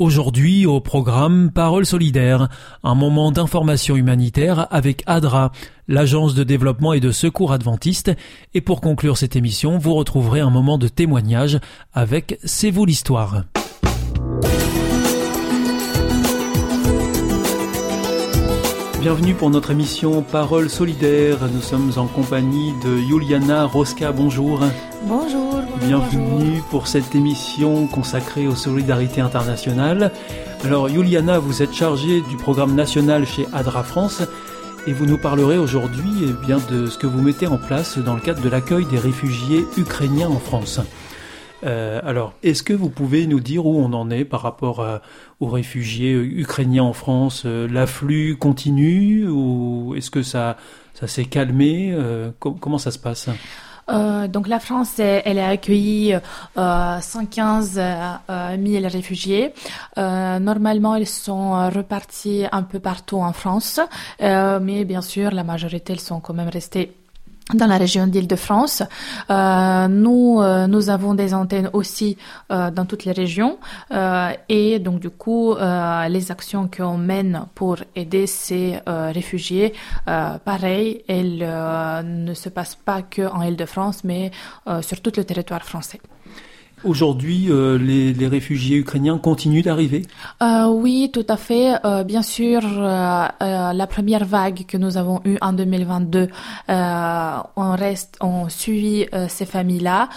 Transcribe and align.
Aujourd'hui, 0.00 0.64
au 0.64 0.80
programme 0.80 1.50
Parole 1.50 1.84
solidaire, 1.84 2.48
un 2.82 2.94
moment 2.94 3.32
d'information 3.32 3.96
humanitaire 3.96 4.66
avec 4.70 5.02
ADRA, 5.04 5.52
l'agence 5.88 6.34
de 6.34 6.42
développement 6.42 6.94
et 6.94 7.00
de 7.00 7.12
secours 7.12 7.52
adventiste. 7.52 8.10
Et 8.54 8.62
pour 8.62 8.80
conclure 8.80 9.18
cette 9.18 9.36
émission, 9.36 9.76
vous 9.76 9.92
retrouverez 9.92 10.40
un 10.40 10.48
moment 10.48 10.78
de 10.78 10.88
témoignage 10.88 11.60
avec 11.92 12.38
C'est 12.44 12.70
vous 12.70 12.86
l'histoire. 12.86 13.42
Bienvenue 19.02 19.34
pour 19.34 19.50
notre 19.50 19.70
émission 19.70 20.22
Parole 20.22 20.70
solidaire. 20.70 21.36
Nous 21.52 21.60
sommes 21.60 21.92
en 21.98 22.06
compagnie 22.06 22.72
de 22.82 22.96
Juliana 22.96 23.66
Roska. 23.66 24.12
Bonjour. 24.12 24.62
Bonjour. 25.04 25.59
Bienvenue 25.78 26.62
pour 26.70 26.86
cette 26.86 27.14
émission 27.14 27.86
consacrée 27.86 28.46
aux 28.46 28.54
solidarités 28.54 29.20
internationales. 29.20 30.12
Alors 30.64 30.88
Juliana, 30.88 31.38
vous 31.38 31.62
êtes 31.62 31.72
chargée 31.72 32.22
du 32.22 32.36
programme 32.36 32.74
national 32.74 33.26
chez 33.26 33.46
ADRA 33.52 33.82
France 33.84 34.22
et 34.86 34.92
vous 34.92 35.06
nous 35.06 35.18
parlerez 35.18 35.58
aujourd'hui 35.58 36.10
eh 36.22 36.46
bien 36.46 36.58
de 36.70 36.86
ce 36.86 36.98
que 36.98 37.06
vous 37.06 37.22
mettez 37.22 37.46
en 37.46 37.58
place 37.58 37.98
dans 37.98 38.14
le 38.14 38.20
cadre 38.20 38.42
de 38.42 38.48
l'accueil 38.48 38.84
des 38.86 38.98
réfugiés 38.98 39.64
ukrainiens 39.76 40.28
en 40.28 40.38
France. 40.38 40.80
Euh, 41.64 42.00
alors, 42.04 42.32
est-ce 42.42 42.62
que 42.62 42.72
vous 42.72 42.88
pouvez 42.88 43.26
nous 43.26 43.40
dire 43.40 43.66
où 43.66 43.76
on 43.78 43.92
en 43.92 44.10
est 44.10 44.24
par 44.24 44.40
rapport 44.40 44.80
euh, 44.80 44.98
aux 45.40 45.48
réfugiés 45.48 46.14
euh, 46.14 46.24
ukrainiens 46.24 46.84
en 46.84 46.92
France? 46.92 47.44
L'afflux 47.44 48.36
continue 48.36 49.28
ou 49.28 49.94
est-ce 49.96 50.10
que 50.10 50.22
ça, 50.22 50.56
ça 50.94 51.06
s'est 51.06 51.26
calmé? 51.26 51.94
Comment 52.38 52.78
ça 52.78 52.90
se 52.90 52.98
passe? 52.98 53.28
Donc 54.28 54.48
la 54.48 54.60
France, 54.60 54.98
elle 54.98 55.38
a 55.38 55.48
accueilli 55.48 56.14
115 56.56 57.74
000 57.74 58.88
réfugiés. 58.88 59.52
normalement, 59.96 60.96
ils 60.96 61.06
sont 61.06 61.68
repartis 61.70 62.44
un 62.52 62.62
peu 62.62 62.78
partout 62.80 63.18
en 63.18 63.32
France, 63.32 63.80
mais 64.20 64.84
bien 64.84 65.02
sûr, 65.02 65.30
la 65.30 65.44
majorité, 65.44 65.92
ils 65.92 66.00
sont 66.00 66.20
quand 66.20 66.34
même 66.34 66.48
restés 66.48 66.92
dans 67.54 67.66
la 67.66 67.78
région 67.78 68.06
d'Île-de-France. 68.06 68.82
Euh, 69.30 69.88
nous, 69.88 70.40
euh, 70.40 70.66
nous 70.66 70.90
avons 70.90 71.14
des 71.14 71.34
antennes 71.34 71.70
aussi 71.72 72.16
euh, 72.50 72.70
dans 72.70 72.84
toutes 72.84 73.04
les 73.04 73.12
régions 73.12 73.58
euh, 73.92 74.32
et 74.48 74.78
donc 74.78 75.00
du 75.00 75.10
coup, 75.10 75.52
euh, 75.52 76.08
les 76.08 76.30
actions 76.30 76.68
qu'on 76.74 76.98
mène 76.98 77.46
pour 77.54 77.76
aider 77.96 78.26
ces 78.26 78.80
réfugiés, 78.86 79.72
pareil, 80.06 81.02
elles 81.08 81.38
ne 82.04 82.34
se 82.34 82.48
passent 82.48 82.76
pas 82.76 83.02
que 83.02 83.22
en 83.22 83.42
Île-de-France, 83.42 84.04
mais 84.04 84.30
sur 84.80 85.00
tout 85.00 85.12
le 85.16 85.24
territoire 85.24 85.64
français. 85.64 86.00
Aujourd'hui, 86.82 87.48
euh, 87.50 87.76
les, 87.76 88.14
les, 88.14 88.26
réfugiés 88.26 88.78
ukrainiens 88.78 89.18
continuent 89.18 89.62
d'arriver 89.62 90.02
euh, 90.42 90.66
Oui, 90.66 91.10
tout 91.12 91.26
à 91.28 91.36
fait. 91.36 91.74
Euh, 91.84 92.04
bien 92.04 92.22
sûr, 92.22 92.62
la 92.62 93.86
première 93.86 94.24
vague 94.24 94.64
que 94.66 94.78
nous 94.78 94.96
avons 94.96 95.20
eue 95.26 95.36
en 95.42 95.52
2022, 95.52 96.28
on 96.68 97.76
reste, 97.76 98.16
on 98.20 98.48
suit 98.48 99.06
ces 99.28 99.44
familles-là, 99.44 100.08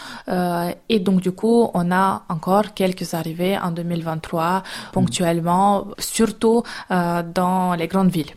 et 0.90 1.00
donc 1.00 1.22
du 1.22 1.32
coup, 1.32 1.70
on 1.74 1.92
a 1.92 2.24
encore 2.30 2.74
quelques 2.74 3.14
arrivées 3.14 3.58
en 3.58 3.72
2023, 3.72 4.64
ponctuellement, 4.94 5.88
surtout 5.98 6.64
dans 6.90 7.76
les 7.78 7.88
grandes 7.88 8.12
villes. 8.12 8.32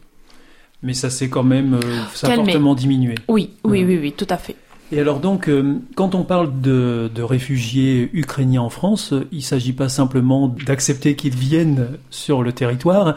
Mais 0.83 0.95
ça 0.95 1.11
s'est 1.11 1.29
quand 1.29 1.45
même 1.45 1.79
fortement 2.11 2.75
diminué. 2.75 3.15
Oui, 3.29 3.51
oui, 3.65 3.85
oui, 3.85 3.99
oui, 4.01 4.13
tout 4.13 4.27
à 4.31 4.37
fait. 4.37 4.57
Et 4.93 5.01
alors 5.01 5.19
donc, 5.19 5.49
euh, 5.49 5.81
quand 5.97 6.15
on 6.15 6.23
parle 6.23 6.61
de, 6.61 7.11
de, 7.13 7.23
réfugiés 7.23 8.09
ukrainiens 8.13 8.63
en 8.63 8.71
France, 8.71 9.13
il 9.33 9.39
ne 9.39 9.43
s'agit 9.43 9.73
pas 9.73 9.89
simplement 9.89 10.49
d'accepter 10.49 11.17
qu'ils 11.17 11.35
viennent 11.35 11.89
sur 12.11 12.43
le 12.43 12.53
territoire, 12.53 13.17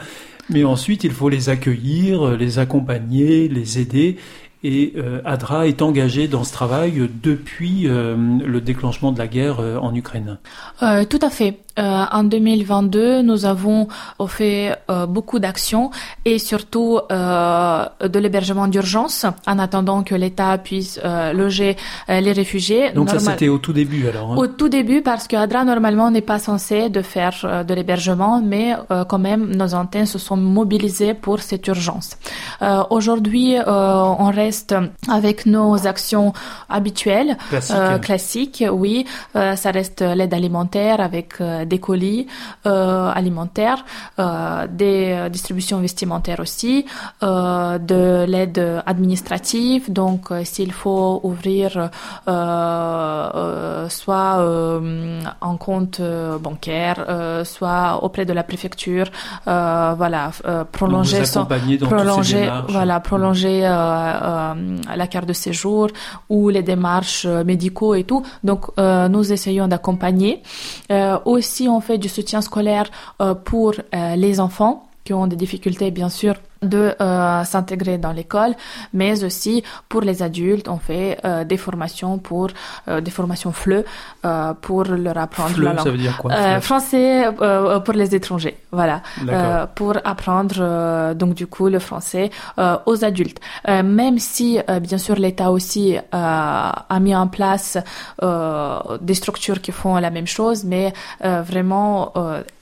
mais 0.50 0.64
ensuite 0.64 1.04
il 1.04 1.12
faut 1.12 1.30
les 1.30 1.50
accueillir, 1.50 2.36
les 2.38 2.58
accompagner, 2.58 3.48
les 3.48 3.80
aider. 3.80 4.18
Et 4.64 4.94
euh, 4.98 5.22
ADRA 5.24 5.68
est 5.68 5.82
engagé 5.82 6.28
dans 6.28 6.44
ce 6.44 6.52
travail 6.52 7.08
depuis 7.24 7.88
euh, 7.88 8.18
le 8.46 8.60
déclenchement 8.60 9.12
de 9.12 9.20
la 9.20 9.28
guerre 9.28 9.60
en 9.60 9.94
Ukraine. 9.96 10.38
tout 10.80 11.20
à 11.22 11.30
fait. 11.30 11.60
Euh, 11.80 12.06
en 12.12 12.24
2022, 12.24 13.22
nous 13.22 13.46
avons 13.46 13.88
fait 14.28 14.76
euh, 14.90 15.06
beaucoup 15.06 15.40
d'actions 15.40 15.92
et 16.26 16.38
surtout 16.38 17.00
euh, 17.12 17.86
de 18.02 18.20
l'hébergement 18.20 18.68
d'urgence 18.68 19.26
en 19.48 19.60
attendant 19.60 20.04
que 20.04 20.14
l'État 20.16 20.58
puisse 20.58 21.00
loger 21.34 21.78
les 22.08 22.32
réfugiés. 22.32 22.92
Donc 22.92 23.10
ça 23.10 23.20
c'était 23.20 23.48
au 23.48 23.58
tout 23.58 23.74
début 23.74 24.08
alors. 24.08 24.34
Hein. 24.34 24.38
Au 24.38 24.48
tout 24.48 24.70
début 24.70 25.02
parce 25.02 25.28
que 25.28 25.36
ADRA 25.36 25.64
normalement 25.64 26.12
n'est 26.12 26.22
pas 26.22 26.40
censé 26.40 26.90
de 26.90 27.02
faire 27.02 27.64
de 27.68 27.74
l'hébergement, 27.74 28.42
mais 28.42 28.76
quand 29.08 29.20
même 29.20 29.56
nos 29.56 29.74
antennes 29.74 30.06
se 30.06 30.20
sont 30.20 30.38
mobilisées 30.38 31.14
pour 31.14 31.40
cette 31.40 31.68
urgence. 31.68 32.18
Aujourd'hui, 32.90 33.56
on 33.66 34.32
reste 34.34 34.76
avec 35.10 35.46
nos 35.46 35.88
actions 35.88 36.34
habituelles, 36.70 37.38
classiques, 37.50 38.02
classiques 38.02 38.64
oui. 38.72 39.06
ça 39.34 39.72
reste 39.72 40.02
l'aide 40.02 40.34
alimentaire 40.34 41.00
avec 41.02 41.36
des 41.70 41.80
colis 41.80 42.28
euh, 42.66 43.12
alimentaires, 43.22 43.86
euh, 44.20 44.68
des 44.68 45.12
euh, 45.12 45.30
distributions 45.30 45.80
vestimentaires 45.80 46.40
aussi, 46.40 46.86
de 47.22 48.26
l'aide 48.26 48.62
administrative. 48.86 49.92
Donc, 49.92 50.22
s'il 50.44 50.72
faut 50.72 51.20
ouvrir 51.24 51.90
soit 54.00 54.34
un 55.50 55.58
compte 55.58 56.02
bancaire, 56.46 56.98
soit 57.44 58.04
auprès 58.04 58.26
de 58.26 58.34
la 58.34 58.44
préfecture, 58.44 59.08
voilà, 59.46 60.32
prolonger 60.72 61.26
son, 61.26 61.46
prolonger, 61.46 62.50
voilà, 62.70 63.00
prolonger 63.00 63.62
la 63.62 65.08
carte 65.10 65.28
de 65.28 65.34
séjour 65.34 65.88
ou 66.30 66.50
les 66.50 66.64
démarches 66.64 67.26
médicaux 67.52 67.94
et 67.96 68.04
tout. 68.04 68.24
Donc, 68.44 68.62
nous 68.78 69.26
essayons 69.32 69.68
d'accompagner. 69.68 70.42
aussi 71.26 71.49
on 71.68 71.82
fait 71.82 71.98
du 71.98 72.10
soutien 72.10 72.42
scolaire 72.42 72.90
euh, 73.22 73.34
pour 73.34 73.74
euh, 73.74 74.16
les 74.16 74.40
enfants 74.40 74.88
qui 75.04 75.14
ont 75.14 75.28
des 75.28 75.36
difficultés, 75.36 75.92
bien 75.92 76.10
sûr, 76.10 76.36
de 76.62 76.94
euh, 77.00 77.44
s'intégrer 77.46 77.98
dans 77.98 78.12
l'école, 78.12 78.54
mais 78.94 79.24
aussi 79.24 79.64
pour 79.88 80.02
les 80.02 80.22
adultes, 80.24 80.68
on 80.68 80.78
fait 80.78 81.18
euh, 81.24 81.44
des 81.44 81.58
formations 81.58 82.18
pour 82.18 82.50
euh, 82.88 83.02
des 83.02 83.12
formations 83.12 83.52
FLE 83.52 83.86
euh, 84.26 84.54
pour 84.62 84.84
leur 84.84 85.18
apprendre 85.18 85.56
FLE, 85.56 85.64
la 85.64 85.74
langue. 85.74 85.84
Ça 85.86 85.92
veut 85.92 85.98
dire 85.98 86.18
quoi 86.18 86.32
euh, 86.34 86.60
Français 86.62 87.26
euh, 87.42 87.80
pour 87.80 87.94
les 87.94 88.14
étrangers, 88.14 88.58
voilà, 88.72 89.02
pour 89.76 89.96
apprendre 90.04 91.14
donc 91.14 91.34
du 91.34 91.48
coup 91.48 91.68
le 91.70 91.80
français 91.80 92.30
aux 92.86 93.06
adultes. 93.06 93.40
même 93.68 94.20
si 94.20 94.60
bien 94.82 94.98
sûr 94.98 95.16
l'État 95.16 95.52
aussi 95.52 95.96
a 96.12 97.00
mis 97.00 97.16
en 97.16 97.28
place 97.28 97.78
des 99.02 99.14
structures 99.14 99.62
qui 99.62 99.72
font 99.72 99.96
la 99.96 100.10
même 100.10 100.28
chose, 100.28 100.64
mais 100.66 100.94
vraiment 101.22 102.14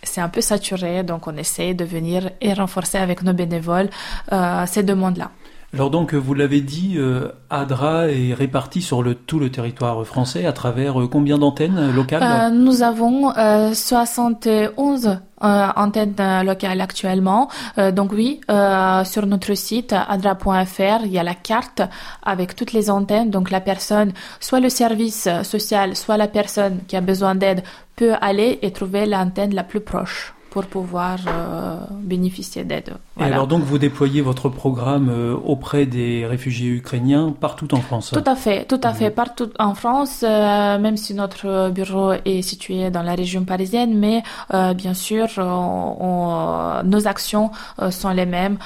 c'est 0.07 0.21
un 0.21 0.29
peu 0.29 0.41
saturé, 0.41 1.03
donc 1.03 1.27
on 1.27 1.37
essaie 1.37 1.73
de 1.73 1.85
venir 1.85 2.31
et 2.41 2.53
renforcer 2.53 2.97
avec 2.97 3.23
nos 3.23 3.33
bénévoles 3.33 3.89
euh, 4.31 4.65
ces 4.65 4.83
demandes-là. 4.83 5.31
Alors 5.73 5.89
donc, 5.89 6.13
vous 6.13 6.33
l'avez 6.33 6.61
dit, 6.61 6.93
euh, 6.95 7.27
ADRA 7.49 8.07
est 8.07 8.33
réparti 8.33 8.81
sur 8.81 9.03
le, 9.03 9.15
tout 9.15 9.37
le 9.37 9.51
territoire 9.51 10.05
français 10.05 10.45
à 10.45 10.53
travers 10.53 11.01
euh, 11.01 11.07
combien 11.07 11.37
d'antennes 11.37 11.91
locales 11.93 12.23
euh, 12.23 12.49
Nous 12.49 12.83
avons 12.83 13.33
71 13.73 15.19
antennes 15.39 16.15
locales 16.43 16.81
actuellement. 16.81 17.49
donc 17.93 18.11
oui, 18.11 18.39
sur 19.03 19.27
notre 19.27 19.53
site 19.53 19.93
adra.fr, 19.93 21.05
il 21.05 21.11
y 21.11 21.19
a 21.19 21.23
la 21.23 21.35
carte 21.35 21.81
avec 22.23 22.55
toutes 22.55 22.73
les 22.73 22.89
antennes. 22.89 23.29
Donc 23.29 23.51
la 23.51 23.61
personne, 23.61 24.13
soit 24.39 24.61
le 24.61 24.69
service 24.69 25.29
social, 25.43 25.95
soit 25.95 26.17
la 26.17 26.27
personne 26.27 26.79
qui 26.87 26.95
a 26.95 27.01
besoin 27.01 27.35
d'aide 27.35 27.61
peut 27.97 28.13
aller 28.21 28.59
et 28.61 28.71
trouver 28.71 29.05
l'antenne 29.05 29.53
la 29.53 29.65
plus 29.65 29.81
proche 29.81 30.33
pour 30.49 30.65
pouvoir 30.65 31.17
bénéficier 31.91 32.63
d'aide. 32.63 32.93
Et 33.19 33.23
alors 33.23 33.47
donc 33.47 33.63
vous 33.63 33.77
déployez 33.77 34.21
votre 34.21 34.49
programme 34.49 35.09
auprès 35.45 35.85
des 35.85 36.25
réfugiés 36.25 36.69
ukrainiens 36.69 37.35
partout 37.39 37.71
en 37.75 37.81
France? 37.81 38.11
Tout 38.11 38.23
à 38.25 38.35
fait, 38.35 38.65
tout 38.65 38.79
à 38.81 38.93
fait, 38.93 39.11
partout 39.11 39.49
en 39.59 39.75
France, 39.75 40.23
même 40.23 40.97
si 40.97 41.13
notre 41.13 41.69
bureau 41.69 42.13
est 42.25 42.41
situé 42.41 42.89
dans 42.89 43.03
la 43.03 43.13
région 43.13 43.43
parisienne, 43.43 43.99
mais 43.99 44.23
bien 44.73 44.95
sûr, 44.95 45.27
nos 45.37 47.07
actions 47.07 47.51
sont 47.91 48.09
les 48.09 48.25
mêmes 48.25 48.57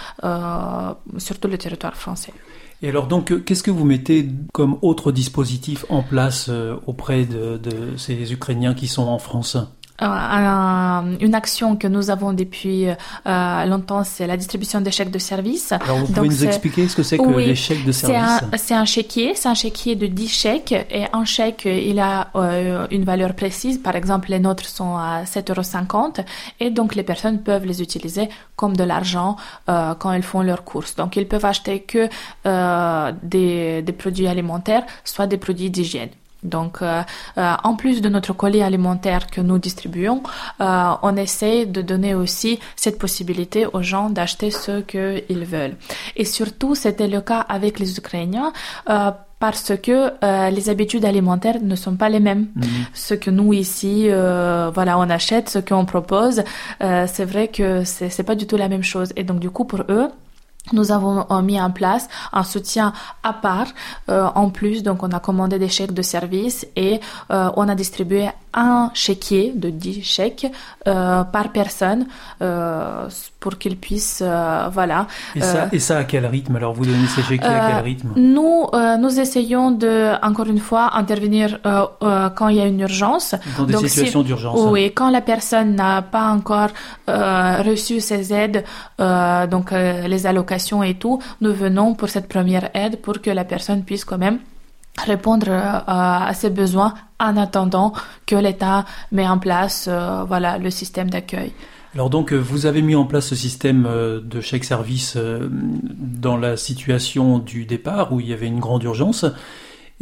sur 1.18 1.40
tout 1.40 1.48
le 1.48 1.58
territoire 1.58 1.96
français. 1.96 2.34
Et 2.84 2.90
alors 2.90 3.08
donc, 3.08 3.32
euh, 3.32 3.40
qu'est-ce 3.40 3.64
que 3.64 3.72
vous 3.72 3.86
mettez 3.86 4.28
comme 4.54 4.78
autre 4.82 5.12
dispositif 5.12 5.86
en 5.90 6.02
place 6.02 6.48
euh, 6.50 6.76
auprès 6.88 7.26
de, 7.26 7.58
de 7.58 7.96
ces 7.98 8.34
Ukrainiens 8.34 8.74
qui 8.74 8.88
sont 8.88 9.04
en 9.04 9.20
France? 9.20 9.58
Une 10.02 11.36
action 11.36 11.76
que 11.76 11.88
nous 11.88 12.10
avons 12.10 12.34
depuis 12.34 12.88
euh, 12.88 13.66
longtemps, 13.66 14.04
c'est 14.04 14.28
la 14.28 14.38
distribution 14.38 14.82
des 14.82 14.92
chèques 14.92 15.12
de 15.12 15.20
service. 15.20 15.72
Alors 15.72 15.98
vous 15.98 16.08
pouvez 16.08 16.28
nous 16.28 16.46
expliquer 16.46 16.88
ce 16.88 16.96
que 16.96 17.04
c'est 17.04 17.18
que 17.18 17.38
les 17.38 17.56
chèques 17.56 17.86
de 17.86 17.92
service 17.92 18.44
C'est 18.58 18.74
un, 18.74 18.86
chéquier, 18.86 19.34
c'est 19.36 19.50
un 19.50 19.54
chéquier 19.54 19.96
de 19.96 20.08
10 20.08 20.28
chèques 20.28 20.72
et 20.72 21.06
un 21.14 21.26
chèque, 21.26 21.66
il 21.66 22.00
a 22.00 22.30
euh, 22.36 22.88
une 22.92 23.04
valeur 23.04 23.34
précise. 23.34 23.78
Par 23.78 23.96
exemple, 23.96 24.30
les 24.30 24.40
nôtres 24.40 24.66
sont 24.66 24.96
à 24.96 25.24
7,50 25.24 25.86
euros 25.92 26.14
et 26.60 26.70
donc 26.70 26.96
les 26.96 27.04
personnes 27.04 27.40
peuvent 27.42 27.66
les 27.66 27.82
utiliser 27.82 28.30
comme 28.56 28.76
de 28.76 28.84
l'argent 28.84 29.36
euh, 29.70 29.94
quand 29.96 30.12
elles 30.12 30.24
font 30.24 30.42
leurs 30.42 30.64
courses. 30.64 30.96
Donc 30.96 31.16
ils 31.16 31.28
peuvent 31.28 31.46
acheter 31.46 31.82
que 31.82 32.10
des, 33.24 33.82
des 33.82 33.94
produits 33.94 34.28
alimentaires, 34.28 34.84
soit 35.04 35.28
des 35.28 35.38
produits 35.38 35.70
d'hygiène. 35.70 36.10
Donc, 36.44 36.82
euh, 36.82 37.04
euh, 37.38 37.54
en 37.64 37.76
plus 37.76 38.02
de 38.02 38.10
notre 38.10 38.34
colis 38.34 38.64
alimentaire 38.64 39.28
que 39.28 39.42
nous 39.42 39.60
distribuons, 39.60 40.24
euh, 40.60 40.92
on 41.04 41.16
essaie 41.16 41.66
de 41.66 41.82
donner 41.82 42.16
aussi 42.16 42.60
cette 42.76 42.98
possibilité 42.98 43.66
aux 43.72 43.84
gens 43.84 44.10
d'acheter 44.10 44.50
ce 44.50 44.82
qu'ils 44.82 45.46
veulent. 45.46 45.76
Et 46.16 46.26
surtout, 46.26 46.74
c'était 46.76 47.08
le 47.08 47.22
cas 47.22 47.40
avec 47.40 47.80
les 47.80 47.98
Ukrainiens. 47.98 48.54
parce 49.40 49.74
que 49.82 50.00
les 50.52 50.70
habitudes 50.70 51.04
alimentaires 51.04 51.60
ne 51.64 51.76
sont 51.76 51.96
pas 51.96 52.10
les 52.10 52.20
mêmes. 52.20 52.46
Mhm. 52.56 52.64
Ce 52.94 53.16
que 53.16 53.32
nous 53.32 53.54
ici, 53.54 54.08
voilà, 54.76 55.00
on 55.00 55.10
achète, 55.10 55.50
ce 55.50 55.58
qu'on 55.58 55.86
propose, 55.86 56.44
c'est 56.80 57.26
vrai 57.26 57.48
que 57.48 57.84
c'est 57.84 58.24
pas 58.24 58.36
du 58.36 58.46
tout 58.46 58.58
la 58.58 58.70
même 58.70 58.84
chose. 58.84 59.10
Et 59.16 59.24
donc 59.24 59.40
du 59.40 59.50
coup, 59.50 59.66
pour 59.66 59.82
eux, 59.90 60.10
nous 60.74 60.92
avons 60.92 61.26
euh, 61.30 61.42
mis 61.42 61.60
en 61.60 61.72
place 61.72 62.08
un 62.32 62.44
soutien 62.44 62.94
à 63.24 63.34
part 63.34 63.68
euh, 64.10 64.28
en 64.36 64.50
plus. 64.50 64.84
Donc 64.84 65.04
on 65.04 65.12
a 65.12 65.20
commandé 65.20 65.60
des 65.60 65.70
chèques 65.70 65.94
de 65.94 66.02
service 66.02 66.68
et 66.76 67.00
euh, 67.32 67.50
on 67.56 67.68
a 67.68 67.76
distribué 67.76 68.30
un 68.54 68.92
chéquier 68.94 69.54
de 69.56 69.70
10 69.70 70.04
chèques 70.04 70.48
par 70.86 71.52
personne 71.54 72.06
pour 73.40 73.58
qu'ils 73.58 73.78
puissent 73.78 74.24
voilà. 74.72 75.08
Et 75.36 75.42
ça, 75.42 75.70
et 75.72 75.80
ça 75.80 75.98
à 75.98 76.04
quel 76.04 76.26
rythme? 76.26 76.56
Alors 76.56 76.74
vous 76.74 76.86
donnez 76.86 77.08
ces 77.08 77.24
chéquiers 77.24 77.48
à 77.48 77.72
quel 77.72 77.84
rythme? 77.84 78.10
nous 78.16 78.68
nous 79.00 79.20
essayons 79.20 79.72
de 79.72 80.14
encore 80.24 80.48
une 80.48 80.60
fois 80.60 80.96
intervenir 80.96 81.60
quand 81.64 82.48
il 82.50 82.58
y 82.58 82.62
a 82.62 82.66
une 82.66 82.80
urgence. 82.82 83.36
Dans 83.58 83.66
des 83.66 83.88
situations 83.88 84.24
d'urgence 84.24 84.60
oui 84.70 84.92
quand 84.94 85.10
la 85.10 85.22
personne 85.22 85.76
n'a 85.76 86.02
pas 86.02 86.28
encore 86.30 86.70
reçu 87.08 88.00
ses 88.00 88.34
aides 88.34 88.64
donc 88.98 89.72
les 89.72 90.28
allocations 90.28 90.84
et 90.84 90.96
tout, 90.96 91.22
nous 91.42 91.54
venons 91.54 91.94
pour 91.96 92.10
cette 92.10 92.28
première 92.28 92.70
aide 92.74 93.02
pour 93.02 93.22
que 93.22 93.30
la 93.30 93.44
personne 93.44 93.84
puisse 93.84 94.06
quand 94.06 94.18
même 94.18 94.40
répondre 95.04 95.48
euh, 95.50 95.80
à 95.88 96.32
ses 96.34 96.50
besoins 96.50 96.94
en 97.20 97.38
attendant 97.38 97.94
que 98.26 98.36
l'État 98.36 98.86
met 99.12 99.28
en 99.28 99.38
place 99.38 99.88
euh, 99.88 100.24
voilà 100.24 100.58
le 100.58 100.70
système 100.70 101.10
d'accueil. 101.10 101.52
Alors 101.94 102.10
donc 102.10 102.32
euh, 102.32 102.38
vous 102.38 102.66
avez 102.66 102.82
mis 102.82 102.96
en 102.96 103.06
place 103.06 103.28
ce 103.28 103.36
système 103.36 103.88
de 104.24 104.42
chèque 104.42 104.64
service 104.64 105.18
dans 105.18 106.38
la 106.38 106.58
situation 106.58 107.40
du 107.40 107.66
départ 107.66 108.14
où 108.14 108.20
il 108.20 108.28
y 108.28 108.34
avait 108.34 108.48
une 108.48 108.60
grande 108.60 108.84
urgence. 108.84 109.26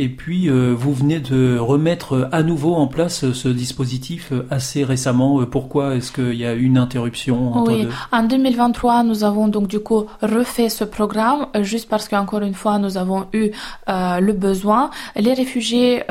Et 0.02 0.08
puis, 0.08 0.50
euh, 0.50 0.74
vous 0.74 0.94
venez 0.94 1.20
de 1.20 1.58
remettre 1.60 2.30
à 2.32 2.42
nouveau 2.42 2.74
en 2.74 2.88
place 2.88 3.34
ce 3.34 3.50
dispositif 3.50 4.32
assez 4.50 4.86
récemment. 4.86 5.42
Euh, 5.42 5.46
pourquoi 5.46 5.96
est-ce 5.96 6.14
qu'il 6.14 6.36
y 6.36 6.46
a 6.46 6.54
une 6.54 6.78
interruption 6.78 7.54
entre 7.54 7.74
Oui, 7.74 7.86
en 8.14 8.24
2023, 8.24 9.04
nous 9.04 9.26
avons 9.26 9.50
donc 9.50 9.68
du 9.68 9.82
coup 9.82 10.06
refait 10.22 10.70
ce 10.70 10.86
programme 10.86 11.48
euh, 11.54 11.64
juste 11.64 11.90
parce 11.90 12.08
qu'encore 12.08 12.44
une 12.44 12.54
fois, 12.54 12.80
nous 12.80 12.96
avons 12.96 13.28
eu 13.34 13.52
le 13.88 14.32
besoin. 14.32 14.90
Les 15.18 15.34
réfugiés, 15.34 16.04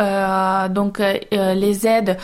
donc 0.71 1.01
les 1.33 1.87
aides 1.87 2.19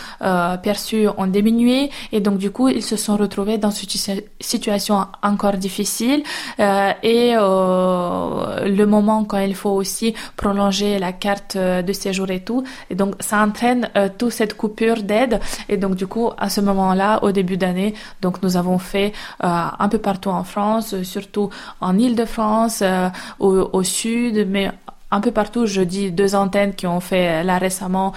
perçues 0.63 1.07
ont 1.17 1.27
diminué 1.27 1.91
et 2.13 2.21
donc 2.21 2.37
du 2.37 2.51
coup, 2.51 2.69
ils 2.69 2.83
se 2.83 2.97
sont 2.97 3.17
retrouvés 3.17 3.57
dans 3.57 3.71
une 3.71 4.21
situation 4.41 5.07
encore 5.23 5.55
difficile 5.55 6.23
et 6.59 7.33
le 7.35 8.85
moment 8.85 9.25
quand 9.25 9.39
il 9.39 9.55
faut 9.55 9.71
aussi 9.71 10.15
prolonger 10.37 10.99
la 10.99 11.13
carte 11.13 11.54
de 11.56 11.93
séjour 11.93 12.31
et 12.31 12.41
tout. 12.41 12.65
Et 12.91 12.95
donc, 12.95 13.15
ça 13.21 13.43
entraîne 13.43 13.89
euh, 13.97 14.09
toute 14.17 14.33
cette 14.33 14.56
coupure 14.56 15.03
d'aide. 15.03 15.41
Et 15.69 15.77
donc, 15.77 15.95
du 15.95 16.06
coup, 16.06 16.31
à 16.39 16.49
ce 16.49 16.61
moment-là, 16.61 17.23
au 17.23 17.33
début 17.33 17.56
d'année, 17.56 17.95
donc 18.21 18.43
nous 18.43 18.56
avons 18.56 18.79
fait 18.79 19.12
euh, 19.43 19.67
un 19.79 19.89
peu 19.89 19.99
partout 19.99 20.31
en 20.31 20.45
France, 20.45 21.03
surtout 21.03 21.51
en 21.81 21.99
Île-de-France, 21.99 22.83
euh, 22.83 23.09
au, 23.39 23.83
sud, 23.83 24.47
mais 24.49 24.71
un 25.11 25.21
peu 25.21 25.31
partout, 25.31 25.67
je 25.67 25.83
dis 25.83 26.11
deux 26.11 26.35
antennes 26.35 26.75
qui 26.75 26.87
ont 26.87 27.01
fait 27.01 27.45
là 27.45 27.59
récemment, 27.59 28.12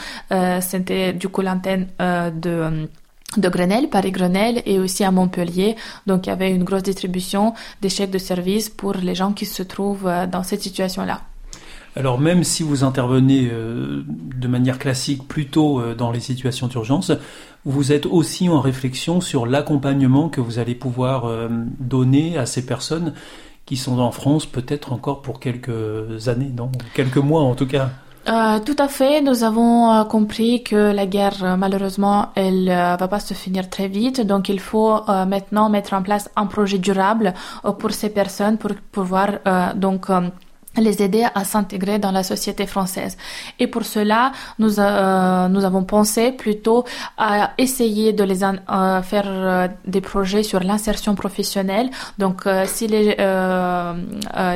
c'était 0.62 1.14
du 1.14 1.28
coup 1.28 1.42
l'antenne 1.42 1.88
de 2.00 3.50
Grenelle, 3.50 3.90
Paris-Grenelle 3.90 4.64
et 4.66 4.80
aussi 4.80 5.04
à 5.04 5.12
Montpellier. 5.12 5.76
Donc 6.08 6.26
il 6.26 6.30
y 6.30 6.34
avait 6.34 6.50
une 6.50 6.64
grosse 6.64 6.84
distribution 6.84 7.54
chèques 7.88 8.12
de 8.12 8.18
service 8.18 8.70
pour 8.70 8.94
les 8.94 9.14
gens 9.14 9.34
qui 9.34 9.46
se 9.46 9.62
trouvent 9.62 10.12
dans 10.32 10.44
cette 10.44 10.64
situation-là. 10.64 11.22
Alors 11.98 12.20
même 12.20 12.44
si 12.44 12.62
vous 12.62 12.84
intervenez 12.84 13.50
euh, 13.52 14.04
de 14.08 14.48
manière 14.48 14.78
classique 14.78 15.28
plutôt 15.28 15.82
euh, 15.82 15.96
dans 15.96 16.12
les 16.12 16.20
situations 16.20 16.68
d'urgence, 16.68 17.12
vous 17.66 17.92
êtes 17.92 18.06
aussi 18.06 18.50
en 18.50 18.62
réflexion 18.62 19.20
sur 19.20 19.48
l'accompagnement 19.48 20.30
que 20.30 20.40
vous 20.40 20.60
allez 20.60 20.76
pouvoir 20.76 21.26
euh, 21.26 21.48
donner 21.80 22.38
à 22.38 22.46
ces 22.46 22.68
personnes 22.68 23.14
qui 23.66 23.78
sont 23.78 23.98
en 24.00 24.12
France 24.12 24.46
peut-être 24.46 24.94
encore 24.94 25.24
pour 25.24 25.40
quelques 25.40 26.28
années, 26.28 26.52
non 26.56 26.70
Quelques 26.94 27.18
mois 27.18 27.42
en 27.42 27.56
tout 27.56 27.66
cas. 27.66 27.90
tout 28.26 28.76
à 28.78 28.88
fait. 28.88 29.22
Nous 29.22 29.44
avons 29.44 30.06
compris 30.06 30.64
que 30.64 30.94
la 30.94 31.06
guerre, 31.08 31.58
malheureusement, 31.58 32.28
elle 32.36 32.68
va 32.68 33.08
pas 33.10 33.20
se 33.20 33.34
finir 33.34 33.70
très 33.70 33.90
vite. 33.90 34.22
Donc, 34.22 34.48
il 34.48 34.62
faut 34.62 35.02
maintenant 35.06 35.70
mettre 35.70 35.94
en 35.96 36.02
place 36.02 36.30
un 36.38 36.46
projet 36.46 36.78
durable 36.78 37.34
pour 37.78 37.92
ces 37.92 38.10
personnes 38.10 38.58
pour 38.58 38.72
pouvoir 38.94 39.32
donc 39.76 40.08
les 40.82 41.02
aider 41.02 41.26
à 41.34 41.44
s'intégrer 41.44 42.00
dans 42.00 42.12
la 42.12 42.24
société 42.24 42.66
française. 42.66 43.18
Et 43.60 43.68
pour 43.68 43.84
cela, 43.84 44.32
nous, 44.60 44.80
euh, 44.80 45.48
nous 45.48 45.64
avons 45.66 45.84
pensé 45.84 46.32
plutôt 46.32 46.86
à 47.18 47.52
essayer 47.58 48.14
de 48.14 48.24
les 48.24 48.44
euh, 48.44 49.02
faire 49.02 49.26
euh, 49.28 49.68
des 49.86 50.02
projets 50.02 50.44
sur 50.44 50.62
l'insertion 50.62 51.16
professionnelle. 51.16 51.90
Donc, 52.18 52.44
si 52.66 52.88
les, 52.88 53.16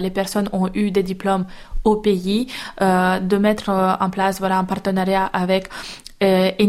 les 0.02 0.10
personnes 0.10 0.50
ont 0.54 0.70
eu 0.74 0.92
des 0.92 1.04
diplômes 1.04 1.46
au 1.84 1.96
pays, 1.96 2.48
de 2.80 3.38
mettre 3.38 3.70
en 3.70 4.10
place 4.10 4.40
voilà 4.40 4.58
un 4.58 4.64
partenariat 4.64 5.26
avec 5.34 5.70
euh, 6.22 6.52
et 6.58 6.68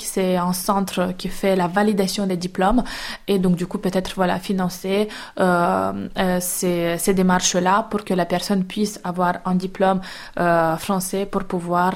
c'est 0.00 0.36
un 0.36 0.52
centre 0.52 1.12
qui 1.16 1.28
fait 1.28 1.56
la 1.56 1.66
validation 1.66 2.26
des 2.26 2.36
diplômes. 2.36 2.82
Et 3.28 3.38
donc 3.38 3.56
du 3.56 3.66
coup 3.66 3.78
peut-être 3.78 4.12
voilà 4.14 4.38
financer 4.38 5.08
euh, 5.40 6.08
euh, 6.18 6.38
ces, 6.40 6.98
ces 6.98 7.14
démarches-là 7.14 7.86
pour 7.90 8.04
que 8.04 8.14
la 8.14 8.26
personne 8.26 8.64
puisse 8.64 9.00
avoir 9.04 9.34
un 9.44 9.54
diplôme 9.54 10.00
euh, 10.38 10.76
français 10.76 11.26
pour 11.26 11.44
pouvoir 11.44 11.92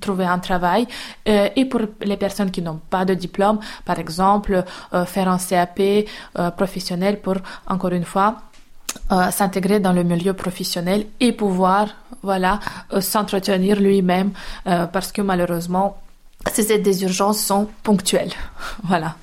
trouver 0.00 0.24
un 0.24 0.38
travail. 0.38 0.86
Et 1.26 1.64
pour 1.64 1.80
les 2.00 2.16
personnes 2.16 2.50
qui 2.50 2.62
n'ont 2.62 2.80
pas 2.90 3.04
de 3.04 3.14
diplôme, 3.14 3.58
par 3.84 3.98
exemple 3.98 4.64
faire 5.06 5.28
un 5.28 5.38
CAP 5.38 5.80
professionnel 6.56 7.20
pour 7.20 7.36
encore 7.66 7.92
une 7.92 8.04
fois 8.04 8.36
s'intégrer 9.30 9.80
dans 9.80 9.92
le 9.92 10.02
milieu 10.02 10.32
professionnel 10.32 11.06
et 11.20 11.32
pouvoir 11.32 11.88
voilà 12.24 12.58
euh, 12.92 13.00
s'entretenir 13.00 13.80
lui-même 13.80 14.32
euh, 14.66 14.86
parce 14.86 15.12
que 15.12 15.22
malheureusement 15.22 15.98
ces 16.52 16.72
aides 16.72 16.82
des 16.82 17.02
urgences 17.04 17.40
sont 17.40 17.68
ponctuelles. 17.82 18.32
Voilà. 18.84 19.16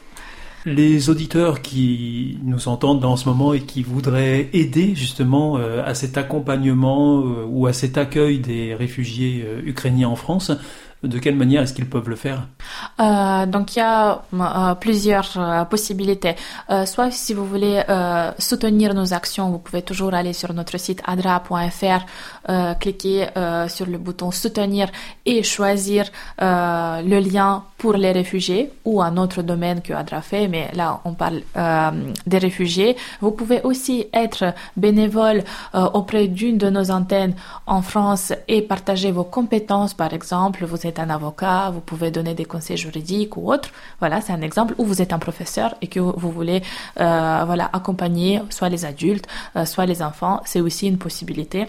Les 0.65 1.09
auditeurs 1.09 1.63
qui 1.63 2.37
nous 2.43 2.67
entendent 2.67 2.99
dans 2.99 3.15
ce 3.15 3.27
moment 3.27 3.53
et 3.53 3.61
qui 3.61 3.81
voudraient 3.81 4.49
aider 4.53 4.93
justement 4.93 5.57
euh, 5.57 5.83
à 5.83 5.95
cet 5.95 6.17
accompagnement 6.19 7.23
ou 7.47 7.65
à 7.65 7.73
cet 7.73 7.97
accueil 7.97 8.39
des 8.39 8.75
réfugiés 8.75 9.43
ukrainiens 9.65 10.09
en 10.09 10.15
France, 10.15 10.51
de 11.03 11.19
quelle 11.19 11.35
manière 11.35 11.63
est-ce 11.63 11.73
qu'ils 11.73 11.89
peuvent 11.89 12.09
le 12.09 12.15
faire? 12.15 12.47
Euh, 12.99 13.45
Donc 13.45 13.75
il 13.75 13.79
y 13.79 13.81
a 13.81 14.21
euh, 14.33 14.75
plusieurs 14.75 15.31
euh, 15.37 15.65
possibilités. 15.65 16.35
soit 16.85 17.11
si 17.11 17.33
vous 17.33 17.45
voulez 17.45 17.81
soutenir 18.37 18.93
nos 18.93 19.13
actions, 19.13 19.49
vous 19.49 19.59
pouvez 19.59 19.81
toujours 19.81 20.13
aller 20.13 20.33
sur 20.33 20.53
notre 20.53 20.77
site 20.77 21.01
adra.fr 21.05 22.05
cliquer 22.79 23.27
sur 23.67 23.85
le 23.85 23.97
bouton 23.97 24.31
soutenir 24.31 24.89
et 25.25 25.43
choisir 25.43 26.05
le 26.39 27.19
lien 27.19 27.63
pour 27.77 27.93
les 27.93 28.11
réfugiés 28.11 28.71
ou 28.85 29.01
un 29.01 29.17
autre 29.17 29.41
domaine 29.41 29.81
que 29.81 29.93
Adra 29.93 30.21
fait, 30.21 30.47
mais 30.47 30.69
là 30.73 31.01
on 31.05 31.13
parle 31.13 31.41
des 32.25 32.37
réfugiés. 32.37 32.95
Vous 33.21 33.31
pouvez 33.31 33.61
aussi 33.63 34.07
être 34.13 34.53
bénévole 34.77 35.43
auprès 35.73 36.27
d'une 36.27 36.57
de 36.57 36.69
nos 36.69 36.91
antennes 36.91 37.35
en 37.65 37.81
France 37.81 38.33
et 38.47 38.61
partager 38.61 39.11
vos 39.11 39.23
compétences. 39.23 39.93
Par 39.93 40.13
exemple, 40.13 40.65
vous 40.65 40.85
êtes 40.87 40.99
un 40.99 41.09
avocat, 41.09 41.69
vous 41.71 41.81
pouvez 41.81 42.11
donner 42.11 42.33
des 42.33 42.45
conseils 42.45 42.77
juridiques 42.77 43.37
ou 43.37 43.51
autres. 43.51 43.69
Voilà, 43.99 44.21
c'est 44.21 44.33
un 44.33 44.41
exemple 44.41 44.75
où 44.77 44.85
vous 44.85 45.01
êtes 45.01 45.13
un 45.13 45.19
professeur 45.19 45.75
et 45.81 45.87
que 45.87 45.99
vous 45.99 46.31
voulez 46.31 46.61
euh, 46.99 47.43
voilà 47.45 47.69
accompagner 47.73 48.41
soit 48.49 48.69
les 48.69 48.85
adultes, 48.85 49.27
euh, 49.55 49.65
soit 49.65 49.85
les 49.85 50.01
enfants. 50.01 50.41
C'est 50.45 50.61
aussi 50.61 50.87
une 50.87 50.97
possibilité. 50.97 51.67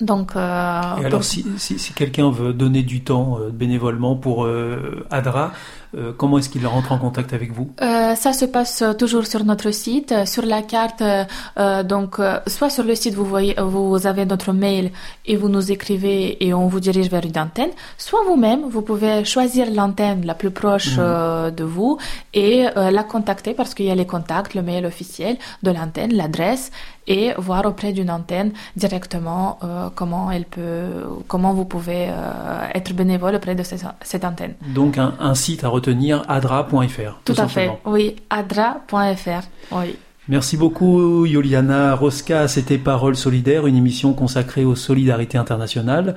Donc, 0.00 0.36
euh, 0.36 0.40
alors, 0.40 1.24
si, 1.24 1.44
si, 1.56 1.78
si 1.78 1.92
quelqu'un 1.92 2.30
veut 2.30 2.52
donner 2.52 2.82
du 2.82 3.02
temps 3.02 3.38
euh, 3.38 3.50
bénévolement 3.50 4.16
pour 4.16 4.44
euh, 4.44 5.06
ADRA, 5.10 5.52
euh, 5.96 6.12
comment 6.16 6.38
est-ce 6.38 6.48
qu'il 6.48 6.66
rentre 6.66 6.92
en 6.92 6.98
contact 6.98 7.32
avec 7.32 7.52
vous 7.52 7.70
euh, 7.80 8.14
Ça 8.14 8.32
se 8.32 8.44
passe 8.44 8.84
toujours 8.98 9.26
sur 9.26 9.44
notre 9.44 9.70
site, 9.70 10.14
sur 10.26 10.44
la 10.44 10.62
carte. 10.62 11.02
Euh, 11.02 11.82
donc, 11.82 12.20
soit 12.46 12.70
sur 12.70 12.84
le 12.84 12.94
site 12.94 13.14
vous 13.14 13.24
voyez, 13.24 13.54
vous 13.58 14.06
avez 14.06 14.24
notre 14.26 14.52
mail 14.52 14.90
et 15.26 15.36
vous 15.36 15.48
nous 15.48 15.72
écrivez 15.72 16.44
et 16.44 16.52
on 16.54 16.66
vous 16.66 16.80
dirige 16.80 17.08
vers 17.08 17.24
une 17.24 17.38
antenne. 17.38 17.70
Soit 17.96 18.20
vous-même, 18.26 18.62
vous 18.68 18.82
pouvez 18.82 19.24
choisir 19.24 19.70
l'antenne 19.70 20.24
la 20.26 20.34
plus 20.34 20.50
proche 20.50 20.96
mmh. 20.96 21.50
de 21.50 21.64
vous 21.64 21.98
et 22.34 22.66
la 22.74 23.02
contacter 23.02 23.54
parce 23.54 23.74
qu'il 23.74 23.86
y 23.86 23.90
a 23.90 23.94
les 23.94 24.06
contacts, 24.06 24.54
le 24.54 24.62
mail 24.62 24.86
officiel 24.86 25.36
de 25.62 25.70
l'antenne, 25.70 26.14
l'adresse 26.14 26.70
et 27.08 27.32
voir 27.38 27.64
auprès 27.64 27.92
d'une 27.92 28.10
antenne 28.10 28.52
directement 28.76 29.58
euh, 29.64 29.88
comment 29.94 30.30
elle 30.30 30.44
peut, 30.44 31.06
comment 31.26 31.54
vous 31.54 31.64
pouvez 31.64 32.08
euh, 32.10 32.68
être 32.74 32.92
bénévole 32.92 33.34
auprès 33.34 33.54
de 33.54 33.62
cette, 33.62 33.84
cette 34.02 34.24
antenne. 34.24 34.54
Donc 34.74 34.98
un, 34.98 35.14
un, 35.18 35.34
site 35.34 35.64
à 35.64 35.70
retenir, 35.78 36.22
adra.fr. 36.28 37.20
Tout, 37.24 37.34
tout 37.34 37.40
à 37.40 37.48
fait, 37.48 37.70
oui, 37.86 38.16
adra.fr, 38.30 39.46
oui. 39.72 39.96
Merci 40.28 40.58
beaucoup 40.58 41.24
Yoliana 41.24 41.94
Rosca, 41.94 42.48
c'était 42.48 42.76
Parole 42.76 43.16
solidaire, 43.16 43.66
une 43.66 43.76
émission 43.76 44.12
consacrée 44.12 44.66
aux 44.66 44.74
solidarités 44.76 45.38
internationales. 45.38 46.16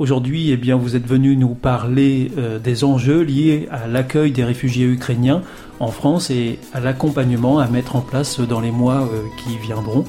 Aujourd'hui, 0.00 0.50
eh 0.50 0.56
bien, 0.56 0.74
vous 0.74 0.96
êtes 0.96 1.06
venu 1.06 1.36
nous 1.36 1.54
parler 1.54 2.32
euh, 2.36 2.58
des 2.58 2.82
enjeux 2.82 3.20
liés 3.22 3.68
à 3.70 3.86
l'accueil 3.86 4.32
des 4.32 4.42
réfugiés 4.42 4.86
ukrainiens 4.86 5.42
en 5.78 5.92
France 5.92 6.30
et 6.30 6.58
à 6.72 6.80
l'accompagnement 6.80 7.60
à 7.60 7.68
mettre 7.68 7.94
en 7.94 8.00
place 8.00 8.40
dans 8.40 8.60
les 8.60 8.72
mois 8.72 9.02
euh, 9.02 9.22
qui 9.38 9.56
viendront. 9.56 10.04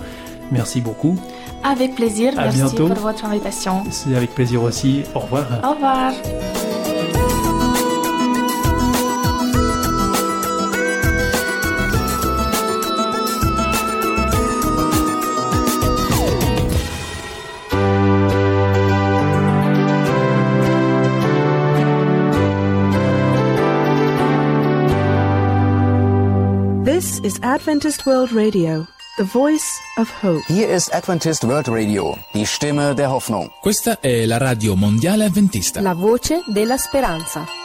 Merci 0.51 0.81
beaucoup. 0.81 1.19
Avec 1.63 1.93
plaisir. 1.95 2.33
À 2.37 2.45
Merci 2.45 2.57
bientôt. 2.57 2.87
pour 2.87 2.97
votre 2.97 3.25
invitation. 3.25 3.83
C'est 3.91 4.15
avec 4.15 4.33
plaisir 4.33 4.63
aussi. 4.63 5.03
Au 5.13 5.19
revoir. 5.19 5.45
Au 5.63 5.73
revoir. 5.73 6.13
This 26.95 27.19
is 27.23 27.39
Adventist 27.41 28.05
World 28.05 28.31
Radio, 28.31 28.87
the 29.17 29.25
voice 29.25 29.81
of 29.97 30.09
hope. 30.23 30.41
Hier 30.47 30.69
ist 30.69 30.93
Adventist 30.93 31.43
World 31.43 31.67
Radio, 31.67 32.17
die 32.33 32.45
Stimme 32.45 32.95
der 32.95 33.11
Hoffnung. 33.11 33.51
Questa 33.61 33.99
è 33.99 34.25
la 34.25 34.37
radio 34.37 34.77
mondiale 34.77 35.25
avventista. 35.25 35.81
La 35.81 35.93
voce 35.93 36.41
della 36.47 36.77
speranza. 36.77 37.64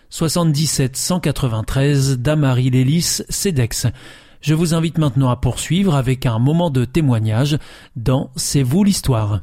77 0.11 0.97
193 0.97 2.17
Damary 2.19 2.69
Lélis, 2.69 3.21
CEDEX. 3.29 3.87
Je 4.41 4.53
vous 4.53 4.73
invite 4.73 4.97
maintenant 4.97 5.29
à 5.29 5.37
poursuivre 5.37 5.95
avec 5.95 6.25
un 6.25 6.37
moment 6.37 6.69
de 6.69 6.83
témoignage 6.83 7.57
dans 7.95 8.29
C'est 8.35 8.61
vous 8.61 8.83
l'histoire. 8.83 9.39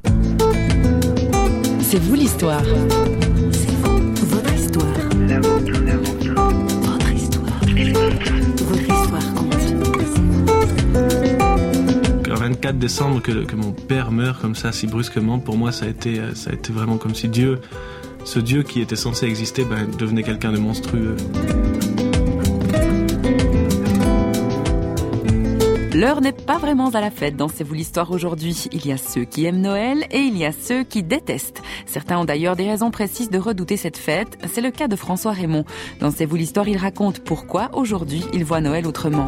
C'est 1.80 1.98
vous 1.98 2.14
l'histoire. 2.14 2.62
C'est 3.50 3.70
vous, 3.76 4.14
votre 4.26 4.52
histoire. 4.52 4.92
La 5.26 5.40
vôtre, 5.40 5.72
la 5.86 5.96
vôtre. 5.96 6.34
Votre 6.82 7.12
histoire. 7.12 7.60
Votre 8.66 8.82
histoire 8.82 9.34
compte. 9.34 9.54
Le 12.28 12.34
24 12.34 12.78
décembre, 12.78 13.22
que, 13.22 13.44
que, 13.46 13.56
mon 13.56 13.72
père 13.72 14.12
meurt 14.12 14.38
comme 14.38 14.54
ça 14.54 14.70
si 14.72 14.86
brusquement, 14.86 15.38
pour 15.38 15.56
moi 15.56 15.72
ça 15.72 15.86
a 15.86 15.88
été, 15.88 16.20
ça 16.34 16.50
a 16.50 16.52
été 16.52 16.74
vraiment 16.74 16.98
comme 16.98 17.14
si 17.14 17.28
Dieu 17.28 17.58
ce 18.24 18.38
Dieu 18.38 18.62
qui 18.62 18.80
était 18.80 18.96
censé 18.96 19.26
exister 19.26 19.64
ben, 19.64 19.88
devenait 19.98 20.22
quelqu'un 20.22 20.52
de 20.52 20.58
monstrueux. 20.58 21.16
L'heure 25.98 26.20
n'est 26.20 26.30
pas 26.30 26.58
vraiment 26.58 26.90
à 26.90 27.00
la 27.00 27.10
fête 27.10 27.34
dans 27.34 27.48
C'est 27.48 27.64
vous 27.64 27.74
l'histoire 27.74 28.12
aujourd'hui. 28.12 28.68
Il 28.70 28.86
y 28.86 28.92
a 28.92 28.96
ceux 28.96 29.24
qui 29.24 29.46
aiment 29.46 29.60
Noël 29.60 30.06
et 30.12 30.18
il 30.18 30.36
y 30.38 30.44
a 30.44 30.52
ceux 30.52 30.84
qui 30.84 31.02
détestent. 31.02 31.60
Certains 31.86 32.18
ont 32.18 32.24
d'ailleurs 32.24 32.54
des 32.54 32.70
raisons 32.70 32.92
précises 32.92 33.30
de 33.30 33.38
redouter 33.38 33.76
cette 33.76 33.96
fête. 33.96 34.38
C'est 34.52 34.60
le 34.60 34.70
cas 34.70 34.86
de 34.86 34.94
François 34.94 35.32
Raymond. 35.32 35.64
Dans 35.98 36.12
C'est 36.12 36.24
vous 36.24 36.36
l'histoire, 36.36 36.68
il 36.68 36.76
raconte 36.76 37.18
pourquoi 37.18 37.70
aujourd'hui 37.72 38.24
il 38.32 38.44
voit 38.44 38.60
Noël 38.60 38.86
autrement. 38.86 39.26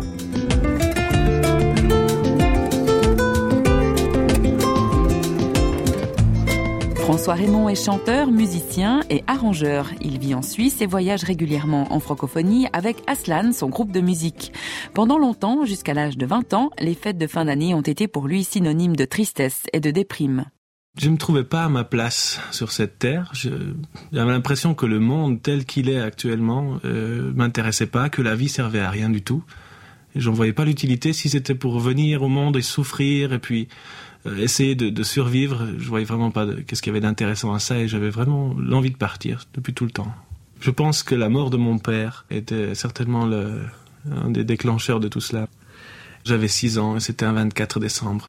François 7.20 7.34
Raymond 7.34 7.68
est 7.68 7.74
chanteur, 7.74 8.30
musicien 8.30 9.02
et 9.10 9.22
arrangeur. 9.26 9.90
Il 10.00 10.18
vit 10.18 10.34
en 10.34 10.40
Suisse 10.40 10.80
et 10.80 10.86
voyage 10.86 11.22
régulièrement 11.22 11.92
en 11.92 12.00
francophonie 12.00 12.66
avec 12.72 12.96
Aslan, 13.06 13.52
son 13.52 13.68
groupe 13.68 13.92
de 13.92 14.00
musique. 14.00 14.54
Pendant 14.94 15.18
longtemps, 15.18 15.66
jusqu'à 15.66 15.92
l'âge 15.92 16.16
de 16.16 16.24
20 16.24 16.54
ans, 16.54 16.70
les 16.78 16.94
fêtes 16.94 17.18
de 17.18 17.26
fin 17.26 17.44
d'année 17.44 17.74
ont 17.74 17.82
été 17.82 18.08
pour 18.08 18.26
lui 18.26 18.42
synonymes 18.42 18.96
de 18.96 19.04
tristesse 19.04 19.64
et 19.74 19.80
de 19.80 19.90
déprime. 19.90 20.46
Je 20.98 21.08
ne 21.08 21.12
me 21.12 21.18
trouvais 21.18 21.44
pas 21.44 21.64
à 21.64 21.68
ma 21.68 21.84
place 21.84 22.40
sur 22.52 22.72
cette 22.72 22.98
terre. 22.98 23.32
J'avais 23.34 24.32
l'impression 24.32 24.72
que 24.74 24.86
le 24.86 24.98
monde 24.98 25.42
tel 25.42 25.66
qu'il 25.66 25.90
est 25.90 26.00
actuellement 26.00 26.78
euh, 26.86 27.34
m'intéressait 27.34 27.84
pas, 27.84 28.08
que 28.08 28.22
la 28.22 28.34
vie 28.34 28.48
servait 28.48 28.80
à 28.80 28.88
rien 28.88 29.10
du 29.10 29.20
tout. 29.20 29.44
J'en 30.16 30.32
voyais 30.32 30.54
pas 30.54 30.64
l'utilité 30.64 31.12
si 31.12 31.28
c'était 31.28 31.54
pour 31.54 31.78
venir 31.80 32.22
au 32.22 32.28
monde 32.28 32.56
et 32.56 32.62
souffrir 32.62 33.34
et 33.34 33.38
puis 33.38 33.68
essayer 34.38 34.74
de, 34.74 34.90
de, 34.90 35.02
survivre. 35.02 35.66
Je 35.78 35.88
voyais 35.88 36.04
vraiment 36.04 36.30
pas 36.30 36.46
qu'est-ce 36.66 36.82
qu'il 36.82 36.90
y 36.90 36.94
avait 36.94 37.00
d'intéressant 37.00 37.52
à 37.52 37.58
ça 37.58 37.78
et 37.78 37.88
j'avais 37.88 38.10
vraiment 38.10 38.54
l'envie 38.58 38.90
de 38.90 38.96
partir 38.96 39.46
depuis 39.54 39.74
tout 39.74 39.84
le 39.84 39.90
temps. 39.90 40.12
Je 40.60 40.70
pense 40.70 41.02
que 41.02 41.14
la 41.14 41.28
mort 41.28 41.50
de 41.50 41.56
mon 41.56 41.78
père 41.78 42.26
était 42.30 42.74
certainement 42.74 43.24
le, 43.24 43.60
un 44.10 44.30
des 44.30 44.44
déclencheurs 44.44 45.00
de 45.00 45.08
tout 45.08 45.20
cela. 45.20 45.48
J'avais 46.24 46.48
6 46.48 46.78
ans 46.78 46.96
et 46.96 47.00
c'était 47.00 47.24
un 47.24 47.32
24 47.32 47.80
décembre. 47.80 48.28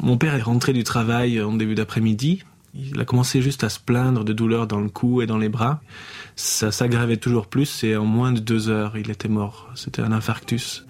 Mon 0.00 0.16
père 0.16 0.34
est 0.34 0.42
rentré 0.42 0.72
du 0.72 0.82
travail 0.82 1.40
en 1.40 1.52
début 1.52 1.74
d'après-midi. 1.76 2.42
Il 2.74 2.98
a 3.00 3.04
commencé 3.04 3.42
juste 3.42 3.64
à 3.64 3.68
se 3.68 3.78
plaindre 3.78 4.24
de 4.24 4.32
douleurs 4.32 4.66
dans 4.66 4.80
le 4.80 4.88
cou 4.88 5.22
et 5.22 5.26
dans 5.26 5.38
les 5.38 5.50
bras. 5.50 5.80
Ça 6.36 6.72
s'aggravait 6.72 7.18
toujours 7.18 7.46
plus 7.46 7.84
et 7.84 7.96
en 7.96 8.06
moins 8.06 8.32
de 8.32 8.40
deux 8.40 8.70
heures, 8.70 8.96
il 8.96 9.10
était 9.10 9.28
mort. 9.28 9.70
C'était 9.74 10.02
un 10.02 10.10
infarctus. 10.10 10.84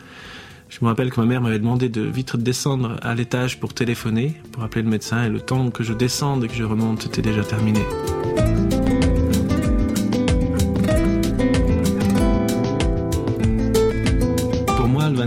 Je 0.72 0.78
me 0.80 0.88
rappelle 0.88 1.10
que 1.10 1.20
ma 1.20 1.26
mère 1.26 1.42
m'avait 1.42 1.58
demandé 1.58 1.90
de 1.90 2.00
vite 2.00 2.34
descendre 2.34 2.96
à 3.02 3.14
l'étage 3.14 3.60
pour 3.60 3.74
téléphoner, 3.74 4.40
pour 4.52 4.62
appeler 4.62 4.82
le 4.82 4.88
médecin, 4.88 5.22
et 5.22 5.28
le 5.28 5.38
temps 5.38 5.70
que 5.70 5.84
je 5.84 5.92
descende 5.92 6.44
et 6.44 6.48
que 6.48 6.54
je 6.54 6.64
remonte 6.64 7.04
était 7.04 7.20
déjà 7.20 7.44
terminé. 7.44 7.80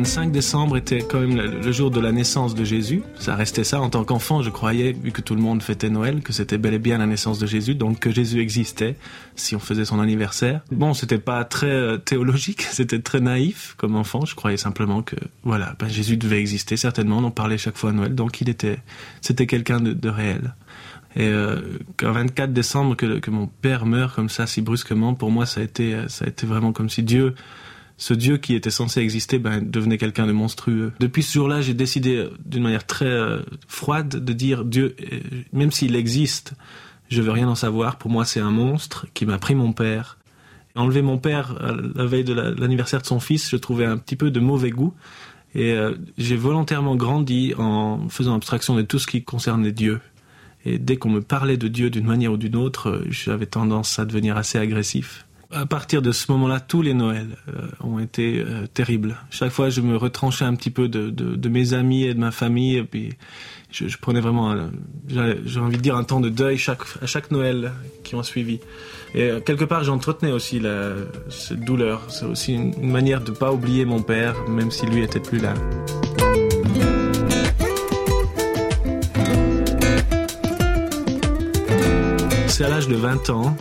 25 0.06 0.32
décembre 0.32 0.78
était 0.78 1.00
quand 1.00 1.20
même 1.20 1.36
le, 1.36 1.72
jour 1.72 1.90
de 1.90 2.00
la 2.00 2.12
naissance 2.12 2.54
de 2.54 2.64
Jésus. 2.64 3.02
Ça 3.18 3.36
restait 3.36 3.64
ça. 3.64 3.82
En 3.82 3.90
tant 3.90 4.04
qu'enfant, 4.04 4.44
je 4.44 4.52
croyais, 4.52 4.92
vu 4.92 5.12
que 5.12 5.20
tout 5.20 5.34
le 5.34 5.42
monde 5.42 5.64
fêtait 5.64 5.90
Noël, 5.90 6.22
que 6.22 6.32
c'était 6.32 6.60
bel 6.60 6.76
et 6.76 6.80
bien 6.80 7.00
la 7.00 7.08
naissance 7.08 7.40
de 7.40 7.48
Jésus, 7.48 7.74
donc 7.74 8.02
que 8.02 8.12
Jésus 8.12 8.40
existait 8.40 8.98
si 9.36 9.56
on 9.56 9.60
faisait 9.60 9.84
son 9.84 10.00
anniversaire. 10.00 10.62
Bon, 10.72 10.94
c'était 10.94 11.18
pas 11.18 11.44
très 11.44 11.72
euh, 11.72 11.98
théologique, 11.98 12.62
c'était 12.70 13.00
très 13.00 13.20
naïf 13.20 13.74
comme 13.78 13.96
enfant. 13.96 14.26
Je 14.26 14.36
croyais 14.36 14.58
simplement 14.58 15.02
que, 15.02 15.16
voilà, 15.42 15.76
ben, 15.80 15.90
Jésus 15.90 16.18
devait 16.18 16.40
exister 16.40 16.78
certainement. 16.78 17.18
On 17.18 17.24
en 17.24 17.32
parlait 17.32 17.58
chaque 17.58 17.76
fois 17.76 17.90
à 17.90 17.94
Noël, 17.94 18.14
donc 18.14 18.42
il 18.42 18.50
était, 18.50 18.78
c'était 19.22 19.48
quelqu'un 19.48 19.80
de, 19.80 20.10
réel. 20.10 20.54
Et 21.16 21.30
euh, 21.30 21.80
24 22.00 22.54
décembre 22.54 22.96
que, 22.96 23.18
que 23.18 23.32
mon 23.32 23.48
père 23.48 23.88
meurt 23.88 24.14
comme 24.14 24.30
ça 24.30 24.46
si 24.46 24.62
brusquement, 24.62 25.16
pour 25.16 25.32
moi, 25.32 25.48
ça 25.48 25.62
a 25.62 25.64
été, 25.64 25.98
ça 26.10 26.26
a 26.26 26.28
été 26.28 26.46
vraiment 26.46 26.74
comme 26.74 26.92
si 26.92 27.02
Dieu 27.02 27.34
ce 27.98 28.14
Dieu 28.14 28.38
qui 28.38 28.56
était 28.56 28.72
censé 28.72 29.00
exister 29.00 29.40
ben, 29.40 29.62
devenait 29.62 29.98
quelqu'un 29.98 30.28
de 30.28 30.32
monstrueux. 30.32 30.92
Depuis 31.00 31.24
ce 31.24 31.34
jour-là, 31.34 31.62
j'ai 31.62 31.74
décidé 31.74 32.18
euh, 32.18 32.30
d'une 32.46 32.64
manière 32.64 32.86
très 32.86 33.06
euh, 33.06 33.42
froide 33.68 34.10
de 34.10 34.34
dire 34.34 34.66
Dieu, 34.66 34.96
euh, 35.02 35.20
même 35.54 35.72
s'il 35.72 35.96
existe, 35.96 36.54
je 37.10 37.22
veux 37.22 37.32
rien 37.32 37.48
en 37.48 37.56
savoir. 37.56 37.98
Pour 37.98 38.12
moi, 38.12 38.26
c'est 38.26 38.40
un 38.40 38.52
monstre 38.52 39.08
qui 39.14 39.26
m'a 39.26 39.38
pris 39.38 39.56
mon 39.56 39.72
père. 39.72 40.18
Enlever 40.76 41.02
mon 41.02 41.18
père 41.18 41.56
la 41.96 42.06
veille 42.06 42.26
de 42.26 42.34
l'anniversaire 42.34 43.02
de 43.02 43.06
son 43.06 43.22
fils, 43.22 43.50
je 43.50 43.56
trouvais 43.56 43.86
un 43.86 43.96
petit 43.96 44.18
peu 44.18 44.30
de 44.30 44.42
mauvais 44.42 44.72
goût. 44.72 44.94
Et 45.54 45.74
j'ai 46.18 46.36
volontairement 46.36 46.98
grandi 46.98 47.54
en 47.58 48.10
faisant 48.10 48.36
abstraction 48.36 48.76
de 48.76 48.82
tout 48.82 49.00
ce 49.00 49.08
qui 49.08 49.24
concernait 49.24 49.72
Dieu. 49.72 50.02
Et 50.66 50.78
dès 50.78 50.98
qu'on 50.98 51.12
me 51.12 51.22
parlait 51.22 51.56
de 51.56 51.70
Dieu 51.70 51.90
d'une 51.90 52.06
manière 52.06 52.34
ou 52.34 52.38
d'une 52.38 52.58
autre, 52.58 53.02
j'avais 53.10 53.46
tendance 53.46 54.00
à 54.00 54.06
devenir 54.06 54.36
assez 54.36 54.58
agressif 54.58 55.26
à 55.56 55.66
partir 55.66 56.02
de 56.02 56.12
ce 56.12 56.32
moment-là, 56.34 56.60
tous 56.60 56.82
les 56.82 56.94
Noëls 56.94 57.38
euh, 57.48 57.68
ont 57.80 58.00
été 58.00 58.40
euh, 58.40 58.68
terribles. 58.68 59.16
Chaque 59.30 59.52
fois, 59.52 59.70
je 59.70 59.80
me 59.80 59.96
retranchais 59.96 60.44
un 60.44 60.54
petit 60.54 60.70
peu 60.70 60.90
de, 60.90 61.50
mes 61.50 61.74
amis 61.74 62.04
et 62.04 62.14
de 62.14 62.20
ma 62.20 62.32
famille, 62.32 62.76
et 62.76 62.84
puis 62.84 63.14
je, 63.72 63.98
prenais 63.98 64.20
vraiment, 64.20 64.54
j'ai 65.08 65.60
envie 65.60 65.78
de 65.78 65.82
dire, 65.82 65.96
un 65.96 66.04
temps 66.04 66.20
de 66.20 66.30
deuil 66.30 66.62
à 67.02 67.06
chaque 67.06 67.32
Noël 67.32 67.72
qui 68.04 68.16
ont 68.16 68.24
suivi. 68.24 68.60
Et 69.14 69.24
euh, 69.24 69.40
quelque 69.40 69.64
part, 69.64 69.84
j'entretenais 69.86 70.34
aussi 70.34 70.60
la, 70.60 70.92
cette 71.30 71.62
douleur. 71.62 72.02
C'est 72.10 72.26
aussi 72.26 72.54
une, 72.54 72.74
une 72.82 72.92
manière 72.92 73.22
de 73.22 73.32
ne 73.32 73.36
pas 73.36 73.54
oublier 73.54 73.86
mon 73.86 74.02
père, 74.02 74.36
même 74.50 74.72
si 74.72 74.86
lui 74.86 75.04
était 75.04 75.22
plus 75.22 75.40
là. 75.40 75.54
C'est 82.48 82.66
à 82.66 82.70
l'âge 82.70 82.88
de 82.88 82.96
20 82.96 83.30
ans 83.30 83.56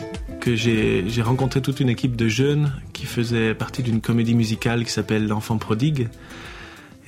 que 0.45 0.57
j'ai 0.57 1.23
rencontré 1.23 1.63
toute 1.63 1.81
une 1.81 1.89
équipe 1.89 2.17
de 2.17 2.29
jeunes 2.29 2.71
qui 2.93 3.07
faisaient 3.07 3.55
partie 3.55 3.83
d'une 3.83 4.03
comédie 4.03 4.35
musicale 4.35 4.85
qui 4.85 4.91
s'appelle 4.91 5.27
L'enfant 5.27 5.57
prodigue. 5.57 6.09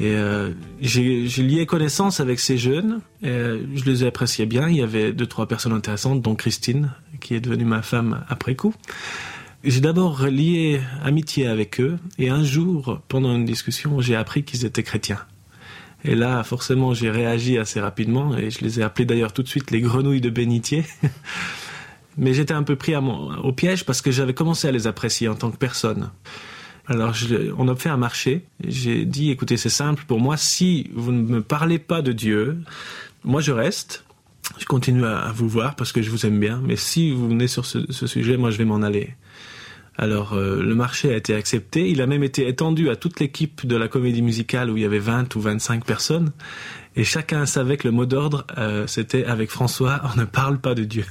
Et 0.01 0.15
euh, 0.15 0.53
j'ai 0.81 1.43
lié 1.43 1.67
connaissance 1.67 2.19
avec 2.21 2.41
ces 2.41 2.57
jeunes. 2.57 3.01
Et 3.23 3.29
euh, 3.29 3.63
je 3.75 3.85
les 3.85 4.05
ai 4.05 4.07
appréciés 4.07 4.47
bien. 4.47 4.71
Il 4.71 4.77
y 4.77 4.83
avait 4.83 5.13
deux 5.13 5.27
trois 5.27 5.47
personnes 5.47 5.75
intéressantes, 5.75 6.23
dont 6.23 6.35
Christine, 6.35 6.93
qui 7.21 7.35
est 7.35 7.41
devenue 7.41 7.67
ma 7.67 7.83
femme 7.83 8.25
après 8.31 8.55
coup. 8.55 8.73
J'ai 9.65 9.83
d'abord 9.83 10.27
lié 10.29 10.81
amitié 11.05 11.47
avec 11.47 11.79
eux. 11.79 11.99
Et 12.19 12.31
un 12.31 12.43
jour, 12.43 13.03
pendant 13.07 13.35
une 13.35 13.45
discussion, 13.45 14.01
j'ai 14.01 14.17
appris 14.17 14.45
qu'ils 14.45 14.65
étaient 14.65 14.83
chrétiens. 14.83 15.21
Et 16.05 16.15
là, 16.15 16.43
forcément, 16.43 16.95
j'ai 16.95 17.11
réagi 17.11 17.59
assez 17.59 17.81
rapidement 17.81 18.35
et 18.35 18.51
je 18.51 18.61
les 18.61 18.81
ai 18.81 18.83
appelés 18.83 19.05
d'ailleurs 19.05 19.35
tout 19.35 19.43
de 19.43 19.49
suite 19.49 19.71
les 19.71 19.83
grenouilles 19.83 20.23
de 20.23 20.31
bénitier. 20.31 20.85
Mais 22.17 22.35
j'étais 22.35 22.55
un 22.55 22.63
peu 22.63 22.77
pris 22.77 22.95
au 22.97 23.53
piège 23.53 23.85
parce 23.85 24.01
que 24.01 24.11
j'avais 24.11 24.35
commencé 24.35 24.69
à 24.69 24.73
les 24.73 24.87
apprécier 24.87 25.29
en 25.29 25.35
tant 25.35 25.51
que 25.51 25.57
personne. 25.57 26.11
Alors, 26.87 27.15
on 27.59 27.69
a 27.69 27.75
fait 27.75 27.89
un 27.89 27.97
marché. 27.97 28.45
J'ai 28.67 29.05
dit, 29.05 29.31
écoutez, 29.31 29.57
c'est 29.57 29.69
simple 29.69 30.05
pour 30.07 30.21
moi. 30.21 30.37
Si 30.37 30.91
vous 30.95 31.13
ne 31.13 31.23
me 31.23 31.43
parlez 31.43 31.79
pas 31.79 32.01
de 32.01 32.13
Dieu, 32.13 32.59
moi 33.25 33.41
je 33.41 33.53
reste. 33.53 34.05
Je 34.59 34.65
continue 34.65 35.05
à, 35.05 35.33
vous 35.35 35.49
voir 35.49 35.75
parce 35.75 35.93
que 35.93 36.01
je 36.01 36.11
vous 36.11 36.25
aime 36.25 36.39
bien. 36.39 36.63
Mais 36.65 36.77
si 36.77 37.11
vous 37.11 37.29
venez 37.29 37.49
sur 37.49 37.67
ce, 37.67 37.91
ce 37.91 38.07
sujet, 38.07 38.37
moi 38.37 38.51
je 38.51 38.59
vais 38.59 38.65
m'en 38.65 38.83
aller. 38.83 39.15
Alors 39.99 40.35
euh, 40.35 40.63
le 40.63 40.75
marché 40.75 41.13
a 41.13 41.17
été 41.17 41.35
accepté, 41.35 41.89
il 41.89 42.03
a 42.03 42.07
même 42.07 42.23
été 42.23 42.47
étendu 42.49 42.91
à 42.91 42.97
toute 42.97 43.19
l'équipe 43.19 43.67
de 43.67 43.77
la 43.77 43.89
comédie 43.89 44.23
musicale 44.23 44.71
où 44.71 44.77
il 44.77 44.83
y 44.83 44.87
avait 44.87 44.99
20 44.99 45.35
ou 45.37 45.41
25 45.41 45.85
personnes 45.85 46.33
et 46.97 47.05
chacun 47.05 47.47
savait 47.47 47.79
que 47.79 47.89
le 47.89 47.93
mot 47.93 48.05
d'ordre 48.05 48.47
euh, 48.59 48.87
c'était 48.87 49.25
avec 49.25 49.51
François, 49.51 50.03
on 50.15 50.21
ne 50.21 50.27
parle 50.27 50.59
pas 50.59 50.75
de 50.75 50.85
Dieu. 50.85 51.07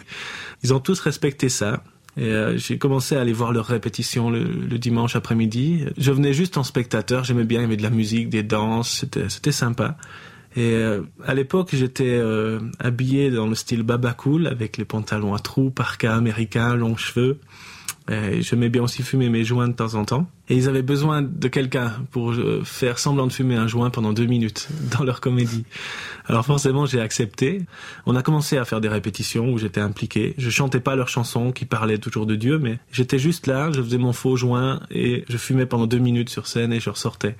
Ils 0.65 0.73
ont 0.73 0.79
tous 0.79 0.99
respecté 0.99 1.47
ça. 1.47 1.83
Et 2.17 2.23
euh, 2.23 2.57
j'ai 2.57 2.79
commencé 2.79 3.15
à 3.15 3.21
aller 3.21 3.33
voir 3.33 3.51
leurs 3.51 3.67
répétitions 3.67 4.31
le, 4.31 4.79
dimanche 4.79 5.15
après-midi. 5.15 5.85
Je 5.95 6.11
venais 6.11 6.33
juste 6.33 6.57
en 6.57 6.63
spectateur, 6.63 7.23
j'aimais 7.23 7.43
bien, 7.43 7.59
il 7.59 7.61
y 7.61 7.65
avait 7.65 7.77
de 7.77 7.83
la 7.83 7.91
musique, 7.91 8.29
des 8.29 8.41
danses, 8.41 9.05
c'était, 9.13 9.51
sympa. 9.51 9.95
Et 10.55 10.73
euh, 10.73 11.03
à 11.23 11.35
l'époque, 11.35 11.69
j'étais 11.73 12.17
euh, 12.17 12.61
habillé 12.79 13.29
dans 13.29 13.45
le 13.45 13.53
style 13.53 13.83
baba 13.83 14.13
cool, 14.13 14.47
avec 14.47 14.77
les 14.77 14.85
pantalons 14.85 15.35
à 15.35 15.39
trous, 15.39 15.69
parka 15.69 16.15
américain, 16.15 16.75
longs 16.75 16.97
cheveux. 16.97 17.37
Et 18.09 18.43
j'aimais 18.43 18.69
bien 18.69 18.83
aussi 18.83 19.01
fumer 19.01 19.29
mes 19.29 19.43
joints 19.43 19.67
de 19.67 19.73
temps 19.73 19.95
en 19.95 20.05
temps. 20.05 20.27
Et 20.47 20.55
ils 20.55 20.69
avaient 20.69 20.83
besoin 20.83 21.23
de 21.23 21.47
quelqu'un 21.47 21.91
pour 22.11 22.33
euh, 22.33 22.61
faire 22.63 22.99
semblant 22.99 23.25
de 23.25 23.31
fumer 23.31 23.55
un 23.55 23.67
joint 23.67 23.89
pendant 23.89 24.13
deux 24.13 24.27
minutes 24.27 24.67
dans 24.97 25.03
leur 25.03 25.21
comédie. 25.21 25.65
Alors 26.27 26.45
forcément, 26.45 26.85
j'ai 26.85 27.01
accepté. 27.01 27.63
On 28.05 28.15
a 28.15 28.21
commencé 28.21 28.57
à 28.57 28.65
faire 28.65 28.79
des 28.79 28.89
répétitions 28.89 29.51
où 29.51 29.57
j'étais 29.57 29.81
impliqué. 29.81 30.35
Je 30.37 30.49
chantais 30.51 30.79
pas 30.79 30.95
leurs 30.95 31.09
chansons 31.09 31.51
qui 31.51 31.65
parlaient 31.65 31.97
toujours 31.97 32.27
de 32.27 32.35
Dieu, 32.35 32.59
mais 32.59 32.77
j'étais 32.91 33.17
juste 33.17 33.47
là, 33.47 33.71
je 33.71 33.81
faisais 33.81 33.97
mon 33.97 34.13
faux 34.13 34.35
joint 34.35 34.81
et 34.91 35.25
je 35.27 35.37
fumais 35.37 35.65
pendant 35.65 35.87
deux 35.87 35.97
minutes 35.97 36.29
sur 36.29 36.45
scène 36.45 36.73
et 36.73 36.79
je 36.79 36.91
ressortais. 36.91 37.35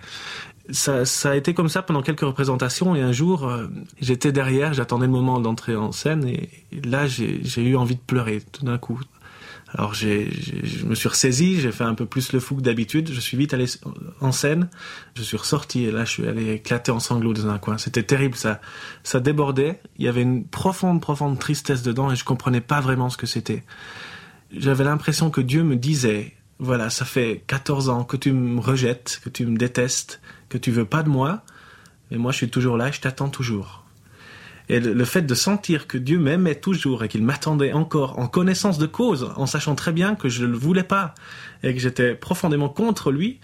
Ça, 0.72 1.06
ça 1.06 1.30
a 1.32 1.36
été 1.36 1.54
comme 1.54 1.70
ça 1.70 1.84
pendant 1.84 2.02
quelques 2.02 2.22
représentations 2.22 2.96
et 2.96 3.02
un 3.02 3.12
jour, 3.12 3.48
euh, 3.48 3.68
j'étais 4.02 4.32
derrière, 4.32 4.74
j'attendais 4.74 5.06
le 5.06 5.12
moment 5.12 5.40
d'entrer 5.40 5.76
en 5.76 5.92
scène 5.92 6.28
et 6.28 6.50
là, 6.84 7.06
j'ai 7.06 7.62
eu 7.62 7.76
envie 7.76 7.96
de 7.96 8.02
pleurer 8.02 8.42
tout 8.52 8.66
d'un 8.66 8.80
coup. 8.80 9.00
Alors 9.78 9.94
j'ai, 9.94 10.32
je 10.32 10.86
me 10.86 10.96
suis 10.96 11.10
ressaisi, 11.10 11.60
j'ai 11.60 11.72
fait 11.72 11.84
un 11.84 11.96
peu 11.96 12.06
plus 12.06 12.32
le 12.32 12.40
fou 12.40 12.56
que 12.56 12.62
d'habitude. 12.62 13.12
Je 13.12 13.20
suis 13.20 13.36
vite 13.36 13.54
allé 13.54 13.66
en 14.22 14.32
scène, 14.32 14.70
je 15.16 15.22
suis 15.22 15.36
ressorti 15.36 15.84
et 15.84 15.92
là 15.92 16.06
je 16.06 16.12
suis 16.12 16.28
allé 16.28 16.54
éclater 16.54 16.92
en 16.92 17.00
sanglots 17.00 17.34
dans 17.34 17.48
un 17.48 17.58
coin. 17.58 17.78
C'était 17.78 18.04
terrible, 18.04 18.36
ça, 18.36 18.62
ça 19.04 19.20
débordait. 19.20 19.82
Il 19.98 20.06
y 20.06 20.08
avait 20.08 20.22
une 20.22 20.46
profonde, 20.46 21.02
profonde 21.02 21.38
tristesse 21.40 21.84
dedans 21.84 22.10
et 22.10 22.16
je 22.16 22.24
comprenais 22.24 22.62
pas 22.62 22.80
vraiment 22.80 23.10
ce 23.10 23.18
que 23.18 23.28
c'était. 23.28 23.64
J'avais 24.56 24.86
l'impression 24.86 25.30
que 25.30 25.42
Dieu 25.42 25.64
me 25.64 25.76
disait, 25.76 26.34
voilà, 26.60 26.90
ça 26.90 27.04
fait 27.04 27.44
14 27.48 27.90
ans 27.90 28.06
que 28.06 28.16
tu 28.16 28.32
me 28.32 28.62
rejettes, 28.62 29.20
que 29.24 29.30
tu 29.30 29.46
me 29.46 29.58
détestes, 29.58 30.22
que 30.48 30.58
tu 30.58 30.72
veux 30.72 30.86
pas 30.86 31.04
de 31.04 31.10
moi, 31.10 31.42
mais 32.12 32.18
moi 32.18 32.32
je 32.32 32.38
suis 32.38 32.50
toujours 32.50 32.78
là, 32.78 32.92
je 32.92 33.02
t'attends 33.02 33.30
toujours. 33.30 33.85
Et 34.70 34.80
le, 34.80 35.06
fait 35.06 35.22
de 35.22 35.36
sentir 35.36 35.88
que 35.88 35.98
Dieu 35.98 36.18
m'aimait 36.18 36.56
toujours 36.56 37.04
et 37.04 37.08
qu'il 37.08 37.24
m'attendait 37.24 37.74
encore 37.74 38.18
en 38.18 38.28
connaissance 38.28 38.78
de 38.78 38.88
cause, 38.88 39.32
en 39.36 39.46
sachant 39.46 39.76
très 39.76 39.92
bien 39.92 40.16
que 40.16 40.28
je 40.28 40.44
ne 40.44 40.52
le 40.52 40.58
voulais 40.58 40.84
pas 40.84 41.14
et 41.64 41.74
que 41.74 41.80
j'étais 41.80 42.16
profondément 42.16 42.70
contre 42.70 43.12
lui, 43.12 43.40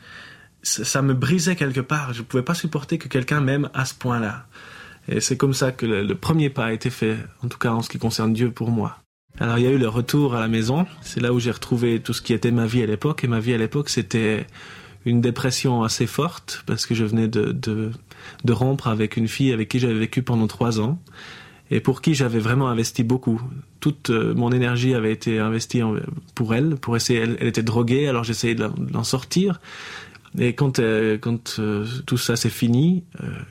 ça, 0.64 1.02
me 1.02 1.14
brisait 1.14 1.56
quelque 1.56 1.80
part. 1.80 2.14
Je 2.14 2.20
ne 2.20 2.26
pouvais 2.26 2.44
pas 2.44 2.54
supporter 2.54 2.98
que 2.98 3.08
quelqu'un 3.08 3.42
m'aime 3.42 3.70
à 3.74 3.86
ce 3.86 3.94
point-là. 3.94 4.46
Et 5.08 5.20
c'est 5.20 5.38
comme 5.38 5.54
ça 5.54 5.72
que 5.72 5.86
le, 5.86 6.16
premier 6.16 6.50
pas 6.50 6.66
a 6.66 6.72
été 6.74 6.90
fait, 6.90 7.18
en 7.44 7.48
tout 7.48 7.58
cas 7.58 7.72
en 7.72 7.82
ce 7.82 7.90
qui 7.90 7.98
concerne 7.98 8.34
Dieu 8.34 8.52
pour 8.52 8.72
moi. 8.72 8.98
Alors 9.40 9.58
il 9.58 9.64
y 9.64 9.68
a 9.68 9.72
eu 9.72 9.78
le 9.78 9.88
retour 9.88 10.36
à 10.36 10.40
la 10.40 10.48
maison, 10.48 10.86
c'est 11.02 11.22
là 11.22 11.34
où 11.34 11.40
j'ai 11.40 11.52
retrouvé 11.52 12.00
tout 12.00 12.14
ce 12.14 12.22
qui 12.22 12.34
était 12.34 12.52
ma 12.52 12.66
vie 12.66 12.84
à 12.84 12.86
l'époque, 12.86 13.24
et 13.24 13.28
ma 13.28 13.40
vie 13.40 13.54
à 13.54 13.58
l'époque 13.58 13.90
c'était 13.90 14.46
une 15.06 15.22
dépression 15.22 15.84
assez 15.84 16.06
forte 16.06 16.64
parce 16.66 16.86
que 16.86 16.94
je 16.94 17.06
venais 17.06 17.28
de, 17.28 17.92
de 18.44 18.54
rompre 18.54 18.88
avec 18.88 19.18
une 19.18 19.28
fille 19.28 19.52
avec 19.52 19.70
qui 19.70 19.80
j'avais 19.80 19.94
vécu 19.94 20.22
pendant 20.24 20.48
trois 20.48 20.80
ans. 20.80 21.00
et 21.70 21.80
pour 21.80 22.02
qui 22.02 22.14
j'avais 22.14 22.40
vraiment 22.40 22.68
investi 22.68 23.04
beaucoup. 23.04 23.42
Toute 23.80 24.10
euh, 24.10 24.34
mon 24.36 24.52
énergie 24.52 24.94
avait 24.94 25.14
été 25.14 25.40
investie 25.40 25.82
pour 26.36 26.54
elle, 26.54 26.76
pour 26.76 26.96
essayer. 26.98 27.20
Elle, 27.20 27.48
était 27.48 27.64
droguée, 27.64 28.08
alors 28.08 28.24
j'essayais 28.24 28.56
de 28.56 28.68
l'en 28.94 29.04
sortir. 29.04 29.62
Et 30.38 30.54
quand 30.54 30.80
euh, 30.80 31.18
quand 31.18 31.58
euh, 31.60 31.86
tout 32.06 32.18
ça 32.18 32.36
s'est 32.36 32.50
fini, 32.50 33.04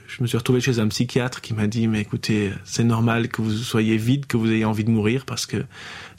je 0.07 0.23
me 0.23 0.27
suis 0.27 0.39
retrouvé 0.39 0.61
chez 0.61 0.79
un 0.79 0.89
psychiatre 0.89 1.41
qui 1.41 1.55
m'a 1.55 1.67
dit 1.67 1.89
mais 1.89 2.01
écoutez, 2.01 2.53
c'est 2.65 2.85
normal 2.85 3.29
que 3.29 3.43
vous 3.43 3.53
soyez 3.53 3.97
vide, 3.97 4.27
que 4.27 4.37
vous 4.37 4.51
ayez 4.51 4.65
envie 4.65 4.85
de 4.85 4.91
mourir 4.91 5.25
parce 5.25 5.47
que 5.47 5.65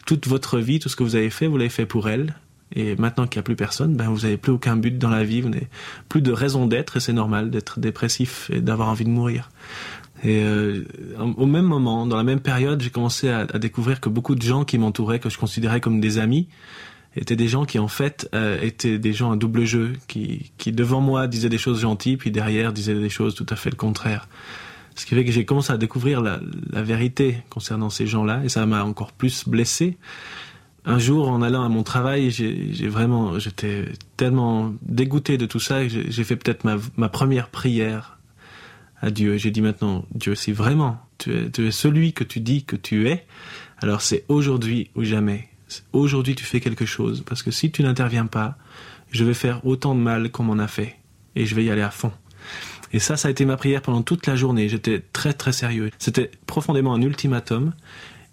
toute 0.06 0.28
votre 0.28 0.60
vie, 0.60 0.80
tout 0.80 0.90
ce 0.90 0.96
que 0.96 1.04
vous 1.04 1.16
avez 1.16 1.30
fait, 1.30 1.48
vous 1.48 1.58
l'avez 1.58 1.70
fait 1.70 1.86
pour 1.86 2.10
elle. 2.10 2.36
Et 2.76 2.96
maintenant 2.96 3.28
qu'il 3.28 3.40
n'y 3.40 3.42
a 3.42 3.44
plus 3.44 3.56
personne, 3.56 3.96
ben 3.96 4.08
vous 4.10 4.22
n'avez 4.22 4.38
plus 4.38 4.52
aucun 4.52 4.78
but 4.78 4.98
dans 4.98 5.10
la 5.10 5.24
vie, 5.24 5.42
vous 5.42 5.50
n'avez 5.50 5.68
plus 6.08 6.22
de 6.22 6.32
raison 6.32 6.68
d'être 6.68 6.98
et 6.98 7.00
c'est 7.00 7.14
normal 7.14 7.50
d'être 7.50 7.80
dépressif 7.80 8.50
et 8.52 8.62
d'avoir 8.62 8.90
envie 8.90 9.04
de 9.04 9.10
mourir. 9.10 9.50
Et 10.24 10.44
euh, 10.44 10.86
au 11.20 11.46
même 11.48 11.66
moment, 11.66 12.06
dans 12.06 12.16
la 12.16 12.24
même 12.24 12.40
période, 12.40 12.82
j'ai 12.82 12.92
commencé 12.92 13.30
à, 13.30 13.40
à 13.40 13.60
découvrir 13.60 14.00
que 14.00 14.08
beaucoup 14.08 14.36
de 14.36 14.42
gens 14.42 14.64
qui 14.64 14.78
m'entouraient, 14.78 15.20
que 15.20 15.30
je 15.30 15.38
considérais 15.38 15.82
comme 15.82 16.00
des 16.00 16.20
amis, 16.20 16.48
étaient 17.16 17.36
des 17.36 17.48
gens 17.48 17.66
qui 17.66 17.80
en 17.80 17.88
fait 17.88 18.30
euh, 18.34 18.60
étaient 18.62 18.98
des 18.98 19.14
gens 19.14 19.32
à 19.32 19.36
double 19.36 19.66
jeu, 19.66 19.94
qui, 20.08 20.52
qui 20.58 20.72
devant 20.72 21.02
moi 21.02 21.28
disaient 21.28 21.50
des 21.50 21.58
choses 21.58 21.82
gentilles, 21.82 22.18
puis 22.18 22.32
derrière 22.32 22.72
disaient 22.72 22.96
des 22.96 23.10
choses 23.10 23.36
tout 23.36 23.48
à 23.50 23.56
fait 23.56 23.70
le 23.70 23.76
contraire. 23.76 24.28
Ce 24.96 25.06
qui 25.06 25.16
fait 25.16 25.26
que 25.26 25.32
j'ai 25.32 25.46
commencé 25.46 25.74
à 25.74 25.78
découvrir 25.78 26.22
la, 26.22 26.40
la 26.70 26.84
vérité 26.84 27.38
concernant 27.50 27.90
ces 27.90 28.08
gens-là, 28.08 28.42
et 28.44 28.50
ça 28.50 28.66
m'a 28.66 28.84
encore 28.84 29.12
plus 29.12 29.48
blessé. 29.48 29.98
Un 30.84 30.98
jour, 30.98 31.30
en 31.30 31.42
allant 31.44 31.64
à 31.64 31.70
mon 31.70 31.84
travail, 31.84 32.32
j'ai 32.32 32.88
vraiment, 32.88 33.38
j'étais 33.38 33.86
tellement 34.18 34.74
dégoûté 34.82 35.38
de 35.38 35.46
tout 35.46 35.60
ça, 35.60 35.88
j'ai 35.88 36.24
fait 36.24 36.36
peut-être 36.36 36.66
ma, 36.96 37.10
première 37.10 37.50
prière 37.50 38.18
à 39.00 39.12
Dieu. 39.12 39.38
J'ai 39.38 39.52
dit 39.52 39.62
maintenant, 39.62 40.06
Dieu, 40.16 40.34
si 40.34 40.52
vraiment 40.52 41.00
tu 41.20 41.36
es, 41.36 41.52
tu 41.52 41.68
es 41.68 41.72
celui 41.72 42.14
que 42.14 42.24
tu 42.24 42.40
dis 42.40 42.64
que 42.64 42.76
tu 42.76 43.08
es, 43.10 43.26
alors 43.80 44.02
c'est 44.02 44.26
aujourd'hui 44.28 44.90
ou 44.96 45.04
jamais. 45.04 45.50
Aujourd'hui, 45.94 46.36
tu 46.36 46.46
fais 46.46 46.60
quelque 46.60 46.86
chose, 46.86 47.24
parce 47.26 47.44
que 47.44 47.52
si 47.52 47.72
tu 47.72 47.84
n'interviens 47.84 48.26
pas, 48.26 48.58
je 49.12 49.24
vais 49.24 49.36
faire 49.36 49.66
autant 49.66 49.94
de 49.94 50.00
mal 50.00 50.32
qu'on 50.32 50.44
m'en 50.44 50.58
a 50.58 50.68
fait, 50.68 50.98
et 51.36 51.46
je 51.46 51.54
vais 51.54 51.64
y 51.64 51.70
aller 51.70 51.82
à 51.82 51.92
fond. 51.92 52.12
Et 52.94 53.00
ça, 53.00 53.18
ça 53.18 53.28
a 53.28 53.32
été 53.32 53.46
ma 53.46 53.56
prière 53.56 53.82
pendant 53.82 54.02
toute 54.02 54.28
la 54.28 54.36
journée. 54.36 54.68
J'étais 54.68 55.02
très 55.14 55.34
très 55.34 55.54
sérieux. 55.54 55.92
C'était 55.98 56.30
profondément 56.46 56.94
un 56.94 57.02
ultimatum. 57.02 57.74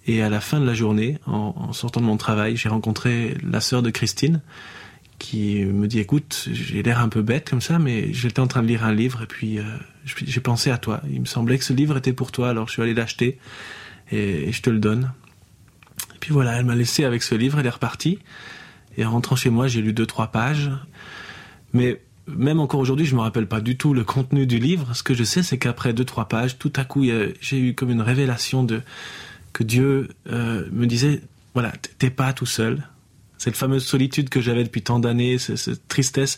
Et 0.09 0.23
à 0.23 0.31
la 0.31 0.41
fin 0.41 0.59
de 0.59 0.65
la 0.65 0.73
journée, 0.73 1.19
en, 1.27 1.75
sortant 1.75 2.01
de 2.01 2.07
mon 2.07 2.17
travail, 2.17 2.57
j'ai 2.57 2.71
rencontré 2.71 3.37
la 3.49 3.61
sœur 3.61 3.83
de 3.83 3.91
Christine, 3.91 4.41
qui 5.19 5.63
me 5.67 5.87
dit 5.87 6.01
écoute, 6.01 6.49
j'ai 6.51 6.83
l'air 6.83 7.01
un 7.01 7.11
peu 7.11 7.21
bête 7.21 7.51
comme 7.51 7.61
ça, 7.61 7.79
mais 7.79 8.11
j'étais 8.15 8.41
en 8.41 8.47
train 8.47 8.63
de 8.63 8.69
lire 8.69 8.85
un 8.85 8.95
livre 8.95 9.25
et 9.25 9.27
puis 9.27 9.59
euh, 9.59 9.65
j'ai 10.07 10.41
pensé 10.41 10.71
à 10.71 10.79
toi. 10.79 11.03
Il 11.13 11.21
me 11.21 11.27
semblait 11.27 11.59
que 11.59 11.65
ce 11.65 11.75
livre 11.75 11.99
était 11.99 12.15
pour 12.15 12.33
toi, 12.33 12.49
alors 12.49 12.69
je 12.69 12.73
suis 12.73 12.83
allé 12.83 12.95
l'acheter 12.95 13.39
et, 14.11 14.51
je 14.51 14.63
te 14.63 14.71
le 14.71 14.79
donne. 14.79 15.13
Et 16.15 16.19
puis 16.21 16.33
voilà, 16.33 16.57
elle 16.57 16.65
m'a 16.65 16.75
laissé 16.75 17.05
avec 17.05 17.23
ce 17.23 17.35
livre, 17.35 17.59
elle 17.59 17.67
est 17.67 17.71
repartie. 17.71 18.19
Et 18.97 19.05
en 19.05 19.11
rentrant 19.11 19.37
chez 19.37 19.51
moi, 19.51 19.69
j'ai 19.69 19.83
lu 19.83 19.93
deux 19.93 20.07
trois 20.07 20.29
pages. 20.29 20.71
Mais 21.75 22.01
même 22.27 22.61
encore 22.61 22.81
aujourd'hui, 22.81 23.05
je 23.05 23.15
me 23.15 23.21
rappelle 23.21 23.47
pas 23.47 23.61
du 23.61 23.77
tout 23.77 23.93
le 23.93 24.05
contenu 24.05 24.47
du 24.47 24.59
livre. 24.59 24.97
Ce 24.97 25.03
que 25.03 25.13
je 25.13 25.25
sais, 25.25 25.43
c'est 25.43 25.59
qu'après 25.59 25.93
deux 25.93 26.07
trois 26.07 26.29
pages, 26.29 26.57
tout 26.57 26.73
à 26.77 26.87
coup, 26.87 27.05
j'ai 27.43 27.61
eu 27.61 27.75
comme 27.75 27.91
une 27.91 28.01
révélation 28.01 28.65
de 28.65 28.81
que 29.53 29.65
Dieu 29.65 30.09
euh, 30.31 30.65
me 30.73 30.87
disait 30.87 31.23
voilà, 31.55 31.73
t'es 31.99 32.11
pas 32.11 32.33
tout 32.33 32.47
seul. 32.47 32.87
Cette 33.39 33.57
fameuse 33.57 33.85
solitude 33.85 34.29
que 34.29 34.41
j'avais 34.41 34.65
depuis 34.65 34.83
tant 34.83 34.99
d'années, 34.99 35.39
ce- 35.39 35.57
cette 35.57 35.87
tristesse, 35.89 36.37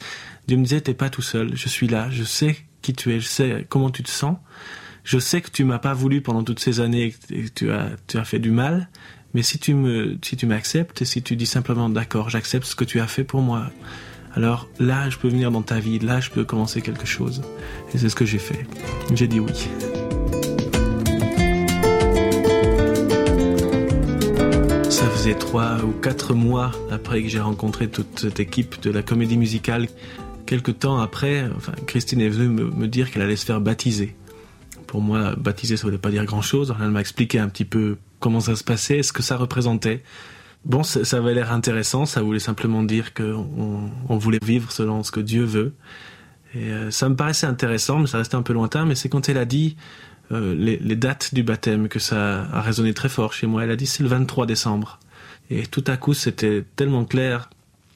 Dieu 0.48 0.56
me 0.56 0.62
disait 0.64 0.80
t'es 0.80 0.94
pas 0.94 1.10
tout 1.10 1.22
seul. 1.22 1.56
Je 1.56 1.68
suis 1.68 1.88
là, 1.88 2.08
je 2.10 2.24
sais 2.24 2.56
qui 2.82 2.92
tu 2.94 3.12
es, 3.12 3.20
je 3.20 3.26
sais 3.26 3.66
comment 3.68 3.90
tu 3.90 4.02
te 4.02 4.10
sens. 4.10 4.36
Je 5.04 5.18
sais 5.18 5.40
que 5.40 5.50
tu 5.50 5.64
m'as 5.64 5.78
pas 5.78 5.94
voulu 5.94 6.20
pendant 6.20 6.42
toutes 6.44 6.60
ces 6.60 6.80
années 6.80 7.14
et 7.30 7.42
que 7.44 7.48
tu 7.54 7.70
as 7.70 7.90
tu 8.06 8.18
as 8.18 8.24
fait 8.24 8.38
du 8.38 8.50
mal. 8.50 8.88
Mais 9.32 9.42
si 9.42 9.58
tu 9.58 9.74
me 9.74 10.18
si 10.22 10.36
tu 10.36 10.46
m'acceptes 10.46 11.00
et 11.02 11.04
si 11.04 11.22
tu 11.22 11.36
dis 11.36 11.46
simplement 11.46 11.88
d'accord, 11.88 12.28
j'accepte 12.30 12.66
ce 12.66 12.74
que 12.76 12.84
tu 12.84 13.00
as 13.00 13.06
fait 13.06 13.24
pour 13.24 13.40
moi. 13.42 13.70
Alors 14.34 14.68
là, 14.78 15.08
je 15.10 15.16
peux 15.18 15.28
venir 15.28 15.50
dans 15.50 15.62
ta 15.62 15.80
vie, 15.80 15.98
là, 15.98 16.20
je 16.20 16.30
peux 16.30 16.44
commencer 16.44 16.82
quelque 16.82 17.06
chose. 17.06 17.42
Et 17.94 17.98
c'est 17.98 18.08
ce 18.08 18.14
que 18.14 18.24
j'ai 18.26 18.38
fait. 18.38 18.66
J'ai 19.14 19.26
dit 19.26 19.40
oui. 19.40 19.52
Faisait 25.20 25.34
trois 25.34 25.84
ou 25.84 25.92
quatre 25.92 26.32
mois 26.32 26.72
après 26.90 27.22
que 27.22 27.28
j'ai 27.28 27.40
rencontré 27.40 27.88
toute 27.88 28.20
cette 28.20 28.40
équipe 28.40 28.80
de 28.80 28.90
la 28.90 29.02
comédie 29.02 29.36
musicale. 29.36 29.86
Quelque 30.46 30.70
temps 30.70 30.98
après, 30.98 31.46
Christine 31.86 32.22
est 32.22 32.30
venue 32.30 32.48
me, 32.48 32.88
dire 32.88 33.10
qu'elle 33.10 33.20
allait 33.20 33.36
se 33.36 33.44
faire 33.44 33.60
baptiser. 33.60 34.16
Pour 34.86 35.02
moi, 35.02 35.34
baptiser, 35.36 35.76
ça 35.76 35.82
voulait 35.82 35.98
pas 35.98 36.08
dire 36.10 36.24
grand-chose. 36.24 36.74
Elle 36.80 36.88
m'a 36.88 37.02
expliqué 37.02 37.38
un 37.38 37.50
petit 37.50 37.66
peu 37.66 37.98
comment 38.18 38.40
ça 38.40 38.56
se 38.56 38.64
passait, 38.64 39.02
ce 39.02 39.12
que 39.12 39.22
ça 39.22 39.36
représentait. 39.36 40.02
Bon, 40.64 40.82
ça, 40.82 41.18
avait 41.18 41.34
l'air 41.34 41.52
intéressant. 41.52 42.06
Ça 42.06 42.22
voulait 42.22 42.38
simplement 42.38 42.82
dire 42.82 43.12
qu'on 43.12 43.90
on 44.08 44.16
voulait 44.16 44.40
vivre 44.42 44.72
selon 44.72 45.02
ce 45.02 45.10
que 45.10 45.20
Dieu 45.20 45.44
veut. 45.44 45.74
Et 46.54 46.70
euh, 46.70 46.90
ça 46.90 47.10
me 47.10 47.14
paraissait 47.14 47.46
intéressant, 47.46 47.98
mais 47.98 48.06
ça 48.06 48.16
restait 48.16 48.36
un 48.36 48.42
peu 48.42 48.54
lointain. 48.54 48.86
Mais 48.86 48.94
c'est 48.94 49.10
quand 49.10 49.28
elle 49.28 49.38
a 49.38 49.44
dit 49.44 49.76
euh, 50.32 50.54
les 50.54 50.96
dates 50.96 51.34
du 51.34 51.42
baptême 51.42 51.88
que 51.88 51.98
ça 51.98 52.44
a 52.54 52.62
résonné 52.62 52.94
très 52.94 53.10
fort 53.10 53.34
chez 53.34 53.46
moi. 53.46 53.64
Elle 53.64 53.70
a 53.70 53.76
dit 53.76 53.86
c'est 53.86 54.02
le 54.02 54.08
23 54.08 54.46
décembre. 54.46 54.98
Et 55.50 55.62
tout 55.66 55.84
à 55.86 55.96
coup, 55.96 56.14
c'était 56.14 56.64
tellement 56.76 57.04
clair 57.04 57.50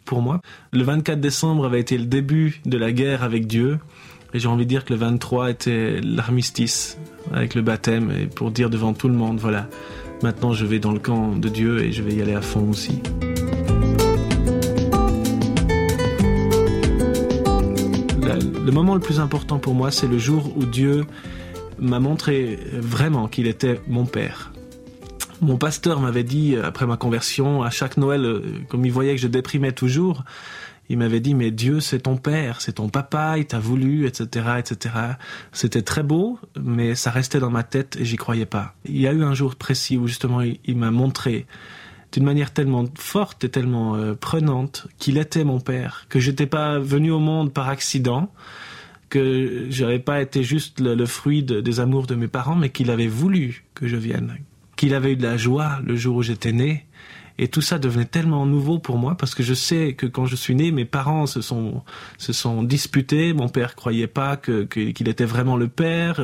pour 0.05 0.21
moi. 0.23 0.40
Le 0.73 0.83
24 0.83 1.21
décembre 1.21 1.64
avait 1.64 1.81
été 1.81 1.97
le 1.97 2.07
début 2.07 2.61
de 2.67 2.77
la 2.77 2.93
guerre 2.93 3.23
avec 3.23 3.47
Dieu. 3.47 3.79
Et 4.35 4.40
j'ai 4.40 4.49
envie 4.49 4.64
de 4.64 4.69
dire 4.69 4.85
que 4.85 4.93
le 4.93 4.99
23 4.99 5.51
était 5.51 6.01
l'armistice 6.01 6.99
avec 7.33 7.55
le 7.55 7.62
baptême 7.62 8.11
et 8.11 8.27
pour 8.27 8.51
dire 8.51 8.69
devant 8.69 8.93
tout 8.93 9.07
le 9.07 9.14
monde, 9.14 9.38
voilà, 9.38 9.69
maintenant 10.25 10.53
je 10.53 10.67
vais 10.67 10.81
dans 10.81 10.90
le 10.90 10.99
camp 10.99 11.37
de 11.37 11.49
Dieu 11.49 11.81
et 11.81 11.93
je 11.93 12.03
vais 12.03 12.14
y 12.14 12.21
aller 12.21 12.35
à 12.35 12.43
fond 12.43 12.69
aussi. 12.69 13.01
Le 18.64 18.73
moment 18.73 18.95
le 18.95 19.01
plus 19.01 19.21
important 19.21 19.59
pour 19.59 19.75
moi, 19.75 19.93
c'est 19.93 20.09
le 20.09 20.19
jour 20.19 20.51
où 20.57 20.64
Dieu 20.64 21.05
m'a 21.79 22.01
montré 22.01 22.59
vraiment 22.73 23.29
qu'il 23.29 23.47
était 23.47 23.81
mon 23.87 24.07
père. 24.07 24.54
Mon 25.40 25.57
pasteur 25.57 26.01
m'avait 26.01 26.25
dit, 26.25 26.57
après 26.57 26.87
ma 26.87 26.97
conversion, 26.97 27.62
à 27.62 27.70
chaque 27.70 27.97
Noël, 27.97 28.25
euh, 28.25 28.42
comme 28.68 28.85
il 28.87 28.92
voyait 28.92 29.14
que 29.14 29.20
je 29.20 29.29
déprimais 29.29 29.73
toujours, 29.73 30.25
il 30.88 30.99
m'avait 30.99 31.20
dit, 31.20 31.35
mais 31.35 31.51
Dieu, 31.51 31.81
c'est 31.81 32.01
ton 32.01 32.16
père, 32.16 32.61
c'est 32.61 32.75
ton 32.75 32.88
papa, 32.88 33.38
il 33.38 33.47
t'a 33.47 33.59
voulu, 33.59 34.07
etc., 34.07 34.47
etc. 34.59 34.94
C'était 35.53 35.83
très 35.83 36.03
beau, 36.03 36.38
mais 36.62 36.94
ça 36.94 37.11
restait 37.11 37.40
dans 37.40 37.51
ma 37.51 37.62
tête 37.62 37.97
et 37.99 38.05
j'y 38.05 38.16
croyais 38.16 38.47
pas. 38.47 38.75
Il 38.85 39.01
y 39.01 39.07
a 39.07 39.12
eu 39.12 39.23
un 39.25 39.35
jour 39.35 39.57
précis 39.57 39.97
où 39.97 40.07
justement 40.07 40.40
il, 40.42 40.77
m'a 40.77 40.90
montré 40.90 41.47
d'une 42.12 42.25
manière 42.25 42.53
tellement 42.53 42.85
forte 42.97 43.44
et 43.44 43.49
tellement 43.49 43.97
euh, 43.97 44.14
prenante 44.14 44.87
qu'il 44.99 45.16
était 45.18 45.42
mon 45.44 45.59
père, 45.59 46.05
que 46.09 46.20
j'étais 46.20 46.47
pas 46.47 46.79
venu 46.79 47.11
au 47.11 47.18
monde 47.18 47.53
par 47.53 47.68
accident, 47.70 48.31
que 49.09 49.66
j'avais 49.70 49.99
pas 49.99 50.20
été 50.20 50.42
juste 50.42 50.81
le, 50.81 51.07
fruit 51.07 51.42
de- 51.42 51.61
des 51.61 51.81
amours 51.81 52.07
de 52.07 52.14
mes 52.14 52.29
parents, 52.29 52.57
mais 52.57 52.68
qu'il 52.68 52.90
avait 52.90 53.07
voulu 53.09 53.64
que 53.75 53.88
je 53.88 53.97
vienne, 53.97 54.37
qu'il 54.85 54.92
avait 54.92 55.12
eu 55.12 55.16
de 55.16 55.23
la 55.23 55.38
joie 55.38 55.79
le 55.83 55.97
jour 55.97 56.16
où 56.16 56.23
j'étais 56.23 56.53
né. 56.53 56.85
Et 57.38 57.49
tout 57.49 57.62
ça 57.62 57.79
devenait 57.79 58.05
tellement 58.05 58.44
nouveau 58.44 58.79
pour 58.79 58.99
moi 58.99 59.16
parce 59.16 59.35
que 59.35 59.42
je 59.42 59.55
sais 59.55 59.94
que 59.94 60.05
quand 60.05 60.27
je 60.27 60.37
suis 60.37 60.55
né, 60.55 60.73
mes 60.73 60.85
parents 60.85 61.27
se 61.27 61.40
sont 61.40 61.83
se 62.18 62.35
sont 62.35 62.62
disputés. 62.62 63.33
Mon 63.33 63.49
père 63.49 63.77
croyait 63.77 64.07
pas 64.07 64.37
que 64.37 64.64
qu'il 64.64 65.09
était 65.09 65.25
vraiment 65.25 65.57
le 65.57 65.68
père. 65.68 66.23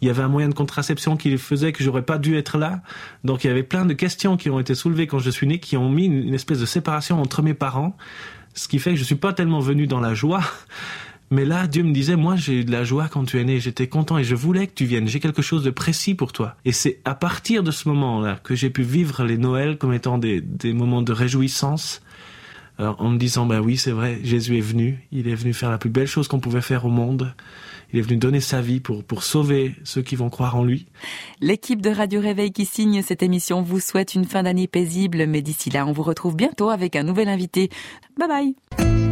Il 0.00 0.08
y 0.08 0.10
avait 0.10 0.22
un 0.22 0.28
moyen 0.28 0.48
de 0.48 0.54
contraception 0.54 1.16
qui 1.16 1.38
faisait 1.38 1.70
que 1.70 1.84
j'aurais 1.84 2.02
pas 2.02 2.18
dû 2.18 2.36
être 2.36 2.58
là. 2.58 2.82
Donc 3.22 3.44
il 3.44 3.46
y 3.46 3.50
avait 3.50 3.62
plein 3.62 3.86
de 3.86 3.94
questions 3.94 4.36
qui 4.36 4.50
ont 4.50 4.58
été 4.58 4.74
soulevées 4.74 5.06
quand 5.06 5.20
je 5.20 5.30
suis 5.30 5.46
né, 5.46 5.60
qui 5.60 5.76
ont 5.76 5.88
mis 5.88 6.06
une, 6.06 6.26
une 6.26 6.34
espèce 6.34 6.58
de 6.58 6.66
séparation 6.66 7.20
entre 7.20 7.40
mes 7.40 7.54
parents, 7.54 7.96
ce 8.52 8.66
qui 8.66 8.80
fait 8.80 8.90
que 8.90 8.96
je 8.96 9.04
suis 9.04 9.14
pas 9.14 9.32
tellement 9.32 9.60
venu 9.60 9.86
dans 9.86 10.00
la 10.00 10.12
joie. 10.12 10.42
Mais 11.32 11.46
là, 11.46 11.66
Dieu 11.66 11.82
me 11.82 11.94
disait, 11.94 12.14
moi, 12.14 12.36
j'ai 12.36 12.60
eu 12.60 12.64
de 12.66 12.70
la 12.70 12.84
joie 12.84 13.08
quand 13.08 13.24
tu 13.24 13.40
es 13.40 13.44
né, 13.44 13.58
j'étais 13.58 13.86
content 13.86 14.18
et 14.18 14.22
je 14.22 14.34
voulais 14.34 14.66
que 14.66 14.74
tu 14.74 14.84
viennes, 14.84 15.08
j'ai 15.08 15.18
quelque 15.18 15.40
chose 15.40 15.64
de 15.64 15.70
précis 15.70 16.14
pour 16.14 16.30
toi. 16.30 16.56
Et 16.66 16.72
c'est 16.72 17.00
à 17.06 17.14
partir 17.14 17.62
de 17.62 17.70
ce 17.70 17.88
moment-là 17.88 18.38
que 18.44 18.54
j'ai 18.54 18.68
pu 18.68 18.82
vivre 18.82 19.24
les 19.24 19.38
Noëls 19.38 19.78
comme 19.78 19.94
étant 19.94 20.18
des, 20.18 20.42
moments 20.74 21.00
de 21.00 21.10
réjouissance, 21.10 22.02
euh, 22.80 22.92
en 22.98 23.08
me 23.08 23.16
disant, 23.16 23.46
bah 23.46 23.62
oui, 23.62 23.78
c'est 23.78 23.92
vrai, 23.92 24.20
Jésus 24.22 24.58
est 24.58 24.62
venu, 24.62 25.08
il 25.10 25.26
est 25.26 25.34
venu 25.34 25.54
faire 25.54 25.70
la 25.70 25.78
plus 25.78 25.88
belle 25.88 26.06
chose 26.06 26.28
qu'on 26.28 26.38
pouvait 26.38 26.60
faire 26.60 26.84
au 26.84 26.90
monde, 26.90 27.34
il 27.94 27.98
est 27.98 28.02
venu 28.02 28.18
donner 28.18 28.40
sa 28.40 28.60
vie 28.60 28.80
pour, 28.80 29.02
pour 29.02 29.22
sauver 29.22 29.74
ceux 29.84 30.02
qui 30.02 30.16
vont 30.16 30.28
croire 30.28 30.56
en 30.56 30.64
lui. 30.64 30.84
L'équipe 31.40 31.80
de 31.80 31.88
Radio 31.88 32.20
Réveil 32.20 32.52
qui 32.52 32.66
signe 32.66 33.00
cette 33.00 33.22
émission 33.22 33.62
vous 33.62 33.80
souhaite 33.80 34.14
une 34.14 34.26
fin 34.26 34.42
d'année 34.42 34.68
paisible, 34.68 35.26
mais 35.26 35.40
d'ici 35.40 35.70
là, 35.70 35.86
on 35.86 35.92
vous 35.92 36.02
retrouve 36.02 36.36
bientôt 36.36 36.68
avec 36.68 36.94
un 36.94 37.04
nouvel 37.04 37.30
invité. 37.30 37.70
Bye 38.18 38.28
bye 38.76 39.11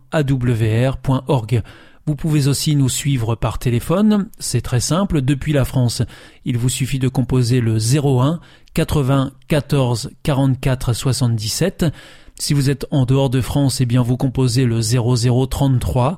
www.awr.org. 0.13 1.63
Vous 2.07 2.15
pouvez 2.15 2.47
aussi 2.47 2.75
nous 2.75 2.89
suivre 2.89 3.35
par 3.35 3.59
téléphone, 3.59 4.29
c'est 4.39 4.61
très 4.61 4.79
simple, 4.79 5.21
depuis 5.21 5.53
la 5.53 5.65
France. 5.65 6.01
Il 6.45 6.57
vous 6.57 6.69
suffit 6.69 6.97
de 6.97 7.07
composer 7.07 7.61
le 7.61 7.77
01 7.77 8.39
80 8.73 9.31
14 9.47 10.11
44 10.23 10.93
77. 10.93 11.85
Si 12.39 12.55
vous 12.55 12.71
êtes 12.71 12.87
en 12.89 13.05
dehors 13.05 13.29
de 13.29 13.39
France, 13.39 13.81
eh 13.81 13.85
bien 13.85 14.01
vous 14.01 14.17
composez 14.17 14.65
le 14.65 14.79
0033 14.81 16.17